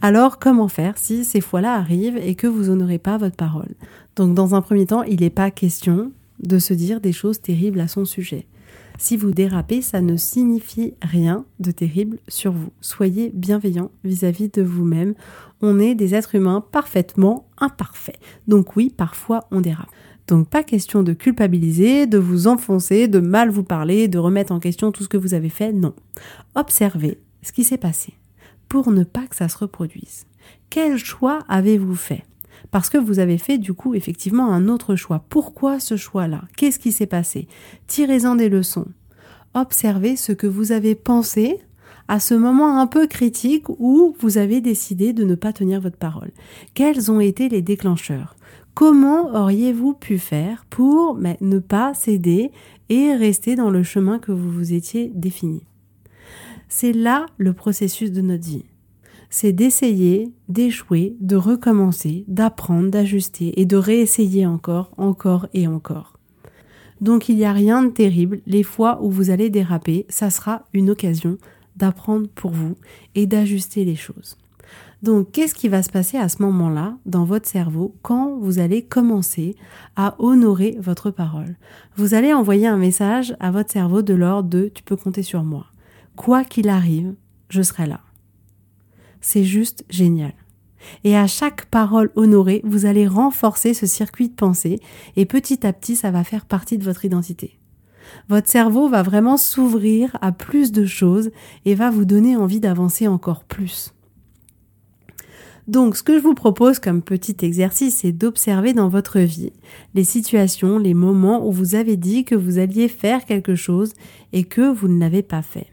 Alors 0.00 0.38
comment 0.38 0.68
faire 0.68 0.96
si 0.96 1.24
ces 1.24 1.40
fois-là 1.40 1.74
arrivent 1.74 2.16
et 2.16 2.34
que 2.34 2.46
vous 2.46 2.70
honorez 2.70 2.98
pas 2.98 3.18
votre 3.18 3.36
parole? 3.36 3.74
Donc 4.16 4.34
dans 4.34 4.54
un 4.54 4.62
premier 4.62 4.86
temps, 4.86 5.02
il 5.02 5.20
n'est 5.20 5.30
pas 5.30 5.50
question 5.50 6.12
de 6.42 6.58
se 6.58 6.72
dire 6.72 7.00
des 7.00 7.12
choses 7.12 7.40
terribles 7.40 7.80
à 7.80 7.88
son 7.88 8.04
sujet. 8.04 8.46
Si 9.00 9.16
vous 9.16 9.30
dérapez, 9.30 9.80
ça 9.80 10.00
ne 10.00 10.16
signifie 10.16 10.94
rien 11.00 11.46
de 11.60 11.70
terrible 11.70 12.18
sur 12.26 12.50
vous. 12.52 12.72
Soyez 12.80 13.30
bienveillant 13.32 13.92
vis-à-vis 14.02 14.48
de 14.48 14.60
vous-même. 14.60 15.14
On 15.62 15.78
est 15.78 15.94
des 15.94 16.16
êtres 16.16 16.34
humains 16.34 16.64
parfaitement 16.72 17.46
imparfaits. 17.58 18.18
Donc 18.48 18.74
oui, 18.74 18.92
parfois 18.94 19.46
on 19.52 19.60
dérape. 19.60 19.88
Donc 20.26 20.48
pas 20.48 20.64
question 20.64 21.04
de 21.04 21.12
culpabiliser, 21.12 22.06
de 22.08 22.18
vous 22.18 22.48
enfoncer, 22.48 23.06
de 23.06 23.20
mal 23.20 23.50
vous 23.50 23.62
parler, 23.62 24.08
de 24.08 24.18
remettre 24.18 24.52
en 24.52 24.58
question 24.58 24.90
tout 24.90 25.04
ce 25.04 25.08
que 25.08 25.16
vous 25.16 25.32
avez 25.32 25.48
fait, 25.48 25.72
non. 25.72 25.94
Observez 26.56 27.20
ce 27.42 27.52
qui 27.52 27.62
s'est 27.62 27.78
passé 27.78 28.14
pour 28.68 28.90
ne 28.90 29.04
pas 29.04 29.26
que 29.28 29.36
ça 29.36 29.48
se 29.48 29.58
reproduise. 29.58 30.26
Quel 30.70 30.98
choix 30.98 31.38
avez-vous 31.48 31.94
fait? 31.94 32.24
Parce 32.70 32.90
que 32.90 32.98
vous 32.98 33.18
avez 33.18 33.38
fait 33.38 33.58
du 33.58 33.72
coup 33.74 33.94
effectivement 33.94 34.52
un 34.52 34.68
autre 34.68 34.96
choix. 34.96 35.24
Pourquoi 35.28 35.80
ce 35.80 35.96
choix-là? 35.96 36.42
Qu'est-ce 36.56 36.78
qui 36.78 36.92
s'est 36.92 37.06
passé? 37.06 37.48
Tirez-en 37.86 38.36
des 38.36 38.48
leçons. 38.48 38.86
Observez 39.54 40.16
ce 40.16 40.32
que 40.32 40.46
vous 40.46 40.72
avez 40.72 40.94
pensé 40.94 41.60
à 42.08 42.20
ce 42.20 42.34
moment 42.34 42.78
un 42.78 42.86
peu 42.86 43.06
critique 43.06 43.68
où 43.68 44.16
vous 44.20 44.38
avez 44.38 44.60
décidé 44.60 45.12
de 45.12 45.24
ne 45.24 45.34
pas 45.34 45.52
tenir 45.52 45.80
votre 45.80 45.98
parole. 45.98 46.30
Quels 46.74 47.10
ont 47.10 47.20
été 47.20 47.48
les 47.48 47.62
déclencheurs? 47.62 48.36
Comment 48.74 49.34
auriez-vous 49.34 49.94
pu 49.94 50.18
faire 50.18 50.64
pour 50.70 51.18
ne 51.18 51.58
pas 51.58 51.94
céder 51.94 52.52
et 52.88 53.12
rester 53.14 53.56
dans 53.56 53.70
le 53.70 53.82
chemin 53.82 54.18
que 54.18 54.32
vous 54.32 54.50
vous 54.50 54.72
étiez 54.72 55.10
défini? 55.14 55.64
C'est 56.68 56.92
là 56.92 57.26
le 57.38 57.52
processus 57.52 58.12
de 58.12 58.20
notre 58.20 58.46
vie 58.46 58.64
c'est 59.30 59.52
d'essayer, 59.52 60.32
d'échouer, 60.48 61.16
de 61.20 61.36
recommencer, 61.36 62.24
d'apprendre, 62.28 62.90
d'ajuster 62.90 63.60
et 63.60 63.66
de 63.66 63.76
réessayer 63.76 64.46
encore, 64.46 64.90
encore 64.96 65.46
et 65.54 65.66
encore. 65.66 66.14
Donc 67.00 67.28
il 67.28 67.36
n'y 67.36 67.44
a 67.44 67.52
rien 67.52 67.82
de 67.82 67.90
terrible, 67.90 68.40
les 68.46 68.62
fois 68.62 68.98
où 69.02 69.10
vous 69.10 69.30
allez 69.30 69.50
déraper, 69.50 70.06
ça 70.08 70.30
sera 70.30 70.64
une 70.72 70.90
occasion 70.90 71.38
d'apprendre 71.76 72.28
pour 72.34 72.50
vous 72.50 72.74
et 73.14 73.26
d'ajuster 73.26 73.84
les 73.84 73.94
choses. 73.94 74.36
Donc 75.02 75.30
qu'est-ce 75.30 75.54
qui 75.54 75.68
va 75.68 75.84
se 75.84 75.90
passer 75.90 76.18
à 76.18 76.28
ce 76.28 76.42
moment-là 76.42 76.96
dans 77.06 77.24
votre 77.24 77.48
cerveau 77.48 77.94
quand 78.02 78.36
vous 78.38 78.58
allez 78.58 78.82
commencer 78.82 79.54
à 79.94 80.16
honorer 80.18 80.76
votre 80.80 81.12
parole? 81.12 81.56
Vous 81.96 82.14
allez 82.14 82.32
envoyer 82.32 82.66
un 82.66 82.78
message 82.78 83.36
à 83.38 83.52
votre 83.52 83.70
cerveau 83.70 84.02
de 84.02 84.14
l'ordre 84.14 84.48
de 84.48 84.68
tu 84.74 84.82
peux 84.82 84.96
compter 84.96 85.22
sur 85.22 85.44
moi. 85.44 85.66
Quoi 86.16 86.42
qu'il 86.42 86.68
arrive, 86.68 87.14
je 87.48 87.62
serai 87.62 87.86
là 87.86 88.00
c'est 89.20 89.44
juste 89.44 89.84
génial. 89.88 90.32
Et 91.04 91.16
à 91.16 91.26
chaque 91.26 91.66
parole 91.66 92.10
honorée, 92.16 92.60
vous 92.64 92.86
allez 92.86 93.06
renforcer 93.06 93.74
ce 93.74 93.86
circuit 93.86 94.28
de 94.28 94.34
pensée 94.34 94.80
et 95.16 95.26
petit 95.26 95.66
à 95.66 95.72
petit, 95.72 95.96
ça 95.96 96.10
va 96.10 96.24
faire 96.24 96.46
partie 96.46 96.78
de 96.78 96.84
votre 96.84 97.04
identité. 97.04 97.58
Votre 98.28 98.48
cerveau 98.48 98.88
va 98.88 99.02
vraiment 99.02 99.36
s'ouvrir 99.36 100.16
à 100.20 100.32
plus 100.32 100.72
de 100.72 100.86
choses 100.86 101.30
et 101.64 101.74
va 101.74 101.90
vous 101.90 102.04
donner 102.04 102.36
envie 102.36 102.60
d'avancer 102.60 103.06
encore 103.06 103.44
plus. 103.44 103.92
Donc, 105.66 105.96
ce 105.96 106.02
que 106.02 106.16
je 106.16 106.22
vous 106.22 106.34
propose 106.34 106.78
comme 106.78 107.02
petit 107.02 107.36
exercice, 107.42 107.96
c'est 107.96 108.12
d'observer 108.12 108.72
dans 108.72 108.88
votre 108.88 109.18
vie 109.18 109.52
les 109.94 110.04
situations, 110.04 110.78
les 110.78 110.94
moments 110.94 111.46
où 111.46 111.52
vous 111.52 111.74
avez 111.74 111.98
dit 111.98 112.24
que 112.24 112.34
vous 112.34 112.58
alliez 112.58 112.88
faire 112.88 113.26
quelque 113.26 113.54
chose 113.54 113.92
et 114.32 114.44
que 114.44 114.72
vous 114.72 114.88
ne 114.88 114.98
l'avez 114.98 115.22
pas 115.22 115.42
fait. 115.42 115.66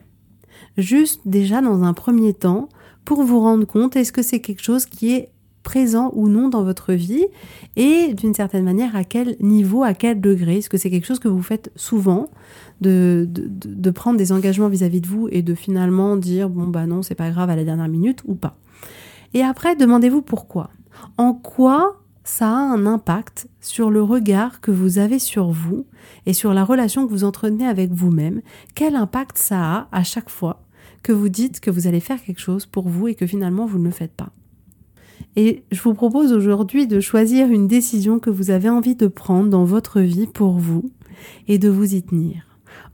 Juste 0.77 1.21
déjà 1.23 1.62
dans 1.62 1.84
un 1.84 1.93
premier 1.93 2.34
temps, 2.34 2.67
pour 3.06 3.24
vous 3.24 3.39
rendre 3.39 3.65
compte, 3.65 3.96
est-ce 3.96 4.12
que 4.12 4.22
c'est 4.22 4.41
quelque 4.41 4.63
chose 4.63 4.86
qui 4.86 5.13
est 5.13 5.30
présent 5.65 6.12
ou 6.13 6.30
non 6.30 6.48
dans 6.48 6.63
votre 6.63 6.94
vie 6.94 7.26
et 7.76 8.13
d'une 8.13 8.34
certaine 8.34 8.63
manière 8.63 8.96
à 8.96 9.04
quel 9.04 9.36
niveau, 9.39 9.84
à 9.84 9.94
quel 9.94 10.22
degré? 10.22 10.58
Est-ce 10.58 10.70
que 10.70 10.78
c'est 10.78 10.91
quelque 10.91 11.08
chose 11.08 11.20
que 11.20 11.28
vous 11.28 11.41
faites 11.41 11.72
souvent 11.76 12.30
de, 12.82 13.28
de, 13.28 13.89
prendre 13.91 14.18
des 14.18 14.32
engagements 14.32 14.70
vis-à-vis 14.70 15.02
de 15.02 15.08
vous 15.08 15.28
et 15.32 15.41
de 15.41 15.56
finalement 15.56 16.18
dire 16.18 16.50
bon 16.50 16.68
bah 16.68 16.86
non 16.86 17.02
c'est 17.02 17.15
pas 17.15 17.32
grave 17.32 17.50
à 17.50 17.56
la 17.56 17.63
dernière 17.63 17.88
minute 17.88 18.22
ou 18.26 18.36
pas? 18.36 18.56
Et 19.34 19.41
après 19.41 19.76
demandez-vous 19.76 20.22
pourquoi? 20.22 20.70
En 21.18 21.34
quoi 21.34 22.02
ça 22.24 22.48
a 22.48 22.52
un 22.52 22.86
impact 22.86 23.48
sur 23.60 23.89
le 23.89 24.02
regard 24.02 24.62
que 24.62 24.72
vous 24.72 25.00
avez 25.00 25.20
sur 25.20 25.50
vous 25.50 25.86
et 26.26 26.34
sur 26.34 26.54
la 26.54 26.63
relation 26.63 27.06
que 27.06 27.12
vous 27.12 27.24
entretenez 27.24 27.68
avec 27.68 27.91
vous-même? 27.91 28.41
Quel 28.76 28.96
impact 28.96 29.38
ça 29.38 29.60
a 29.60 29.88
à 29.91 30.04
chaque 30.04 30.30
fois 30.30 30.64
que 31.06 31.12
vous 31.12 31.30
dites 31.30 31.60
que 31.60 31.70
vous 31.70 31.86
allez 31.86 32.00
faire 32.00 32.20
quelque 32.20 32.41
chose 32.41 32.65
pour 32.65 32.89
vous 32.89 33.08
et 33.08 33.13
que 33.13 33.28
finalement 33.28 33.68
vous 33.68 33.78
ne 33.78 33.84
le 33.84 33.91
faites 33.91 34.15
pas. 34.15 34.34
Et 35.36 35.63
je 35.72 35.80
vous 35.84 35.94
propose 35.94 36.34
aujourd'hui 36.34 36.88
de 36.88 37.00
choisir 37.00 37.48
une 37.48 37.68
décision 37.68 38.18
que 38.18 38.32
vous 38.32 38.50
avez 38.50 38.70
envie 38.70 38.96
de 38.96 39.06
prendre 39.06 39.52
dans 39.52 39.65
votre 39.65 40.02
vie 40.02 40.26
pour 40.26 40.58
vous 40.58 40.89
et 41.48 41.60
de 41.60 41.70
vous 41.70 41.94
y 41.94 42.02
tenir. 42.02 42.48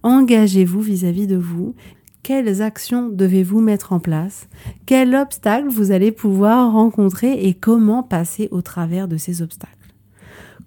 Engagez-vous 0.04 0.82
vis-à-vis 0.82 1.26
de 1.26 1.38
vous. 1.38 1.74
Quelles 2.22 2.62
actions 2.62 3.08
devez-vous 3.08 3.62
mettre 3.62 3.94
en 3.94 4.02
place? 4.02 4.50
Quels 4.86 5.16
obstacles 5.16 5.70
vous 5.70 5.92
allez 5.94 6.12
pouvoir 6.12 6.74
rencontrer 6.74 7.46
et 7.46 7.54
comment 7.54 8.04
passer 8.04 8.50
au 8.52 8.62
travers 8.62 9.08
de 9.08 9.16
ces 9.16 9.42
obstacles? 9.42 9.96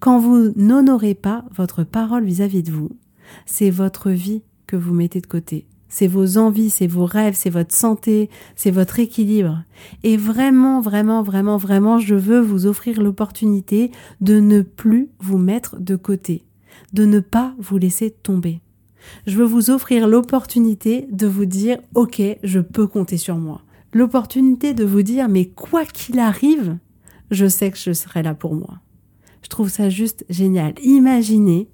Quand 0.00 0.18
vous 0.18 0.54
n'honorez 0.57 1.14
pas 1.14 1.44
votre 1.54 1.85
parole 1.85 2.24
vis-à-vis 2.24 2.62
-vis 2.62 2.66
de 2.68 2.72
vous, 2.72 2.96
c'est 3.44 3.70
votre 3.70 4.11
vie 4.11 4.42
que 4.66 4.76
vous 4.76 4.94
mettez 4.94 5.20
de 5.20 5.26
côté 5.26 5.66
c'est 5.94 6.09
vos 6.09 6.38
envies, 6.38 6.70
c'est 6.70 6.88
vos 6.88 7.07
rêves, 7.07 7.37
c'est 7.37 7.50
votre 7.50 7.72
santé, 7.72 8.28
c'est 8.57 8.72
votre 8.72 8.98
équilibre. 8.98 9.62
Et 10.02 10.16
vraiment, 10.16 10.80
vraiment, 10.80 11.22
vraiment, 11.22 11.57
vraiment, 11.57 12.00
je 12.00 12.16
veux 12.16 12.40
vous 12.40 12.66
offrir 12.66 13.00
l'opportunité 13.00 13.92
de 14.20 14.40
ne 14.40 14.62
plus 14.62 15.11
vous 15.20 15.38
mettre 15.38 15.78
de 15.78 15.94
côté, 15.94 16.42
de 16.94 17.04
ne 17.04 17.20
pas 17.20 17.54
vous 17.61 17.78
laisser 17.78 18.11
tomber. 18.11 18.61
Je 19.28 19.37
veux 19.37 19.44
vous 19.44 19.70
offrir 19.70 20.09
l'opportunité 20.09 21.07
de 21.12 21.28
vous 21.28 21.44
dire, 21.44 21.78
OK, 21.94 22.20
je 22.42 22.59
peux 22.59 22.88
compter 22.88 23.16
sur 23.16 23.37
moi. 23.37 23.62
L'opportunité 23.92 24.74
de 24.74 24.85
vous 24.85 25.02
dire, 25.02 25.28
mais 25.28 25.44
quoi 25.44 25.85
qu'il 25.85 26.18
arrive, 26.18 26.76
je 27.30 27.46
sais 27.46 27.70
que 27.70 27.78
je 27.78 27.92
serai 27.92 28.24
là 28.24 28.35
pour 28.35 28.57
moi. 28.57 28.80
Je 29.42 29.48
trouve 29.48 29.68
ça 29.68 29.90
juste 29.90 30.26
génial. 30.28 30.74
Imaginez 30.83 31.68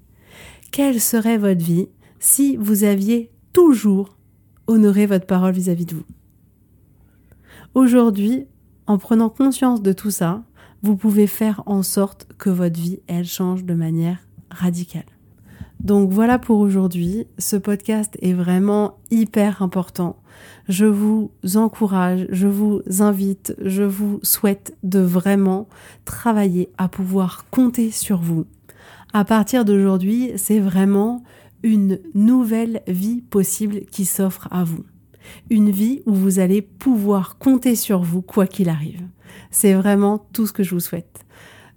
quelle 0.71 1.01
serait 1.01 1.39
votre 1.39 1.65
vie 1.65 1.87
si 2.19 2.55
vous 2.57 2.83
aviez 2.83 3.30
toujours 3.53 4.17
honorer 4.67 5.05
votre 5.05 5.25
parole 5.25 5.53
vis-à-vis 5.53 5.85
de 5.85 5.95
vous. 5.95 6.05
Aujourd'hui, 7.73 8.45
en 8.87 8.97
prenant 8.97 9.29
conscience 9.29 9.81
de 9.81 9.93
tout 9.93 10.11
ça, 10.11 10.43
vous 10.81 10.95
pouvez 10.95 11.27
faire 11.27 11.63
en 11.65 11.83
sorte 11.83 12.27
que 12.37 12.49
votre 12.49 12.79
vie, 12.79 12.99
elle 13.07 13.25
change 13.25 13.63
de 13.63 13.73
manière 13.73 14.17
radicale. 14.49 15.05
Donc 15.79 16.11
voilà 16.11 16.37
pour 16.37 16.59
aujourd'hui. 16.59 17.25
Ce 17.39 17.55
podcast 17.55 18.17
est 18.21 18.33
vraiment 18.33 18.99
hyper 19.09 19.61
important. 19.61 20.17
Je 20.69 20.85
vous 20.85 21.31
encourage, 21.55 22.27
je 22.29 22.47
vous 22.47 22.81
invite, 22.99 23.55
je 23.63 23.83
vous 23.83 24.19
souhaite 24.21 24.75
de 24.83 24.99
vraiment 24.99 25.67
travailler 26.05 26.69
à 26.77 26.87
pouvoir 26.87 27.45
compter 27.49 27.89
sur 27.89 28.21
vous. 28.21 28.45
À 29.13 29.25
partir 29.25 29.65
d'aujourd'hui, 29.65 30.31
c'est 30.35 30.59
vraiment 30.59 31.23
une 31.63 31.99
nouvelle 32.13 32.81
vie 32.87 33.21
possible 33.21 33.81
qui 33.91 34.05
s'offre 34.05 34.47
à 34.51 34.63
vous. 34.63 34.83
Une 35.49 35.69
vie 35.69 36.01
où 36.05 36.13
vous 36.13 36.39
allez 36.39 36.61
pouvoir 36.61 37.37
compter 37.37 37.75
sur 37.75 38.01
vous 38.01 38.21
quoi 38.21 38.47
qu'il 38.47 38.69
arrive. 38.69 39.01
C'est 39.51 39.73
vraiment 39.73 40.25
tout 40.33 40.47
ce 40.47 40.53
que 40.53 40.63
je 40.63 40.73
vous 40.73 40.79
souhaite. 40.79 41.25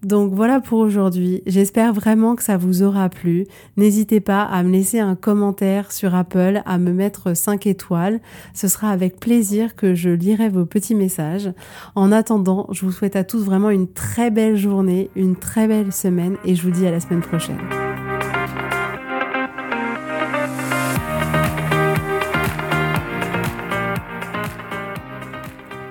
Donc 0.05 0.35
voilà 0.35 0.61
pour 0.61 0.81
aujourd'hui. 0.81 1.43
J'espère 1.47 1.95
vraiment 1.95 2.37
que 2.37 2.43
ça 2.43 2.59
vous 2.59 2.83
aura 2.83 3.09
plu. 3.09 3.47
N'hésitez 3.79 4.21
pas 4.21 4.43
à 4.43 4.63
me 4.63 4.71
laisser 4.71 5.01
un 5.01 5.17
commentaire 5.17 5.93
sur 5.93 6.15
Apple, 6.15 6.61
à 6.67 6.79
me 6.79 6.93
mettre 6.93 7.35
5 7.35 7.67
étoiles. 7.67 8.21
Ce 8.53 8.69
sera 8.69 8.91
avec 8.91 9.19
plaisir 9.19 9.75
que 9.75 9.95
je 9.95 10.11
lirai 10.11 10.51
vos 10.51 10.67
petits 10.67 10.95
messages. 10.95 11.51
En 11.95 12.13
attendant, 12.13 12.69
je 12.71 12.85
vous 12.85 12.93
souhaite 12.93 13.17
à 13.17 13.25
tous 13.25 13.45
vraiment 13.45 13.71
une 13.71 13.89
très 13.89 14.31
belle 14.31 14.57
journée, 14.57 15.11
une 15.17 15.37
très 15.37 15.67
belle 15.67 15.93
semaine 15.93 16.37
et 16.45 16.55
je 16.55 16.63
vous 16.63 16.71
dis 16.71 16.87
à 16.87 16.91
la 16.91 17.01
semaine 17.01 17.23
prochaine. 17.23 17.84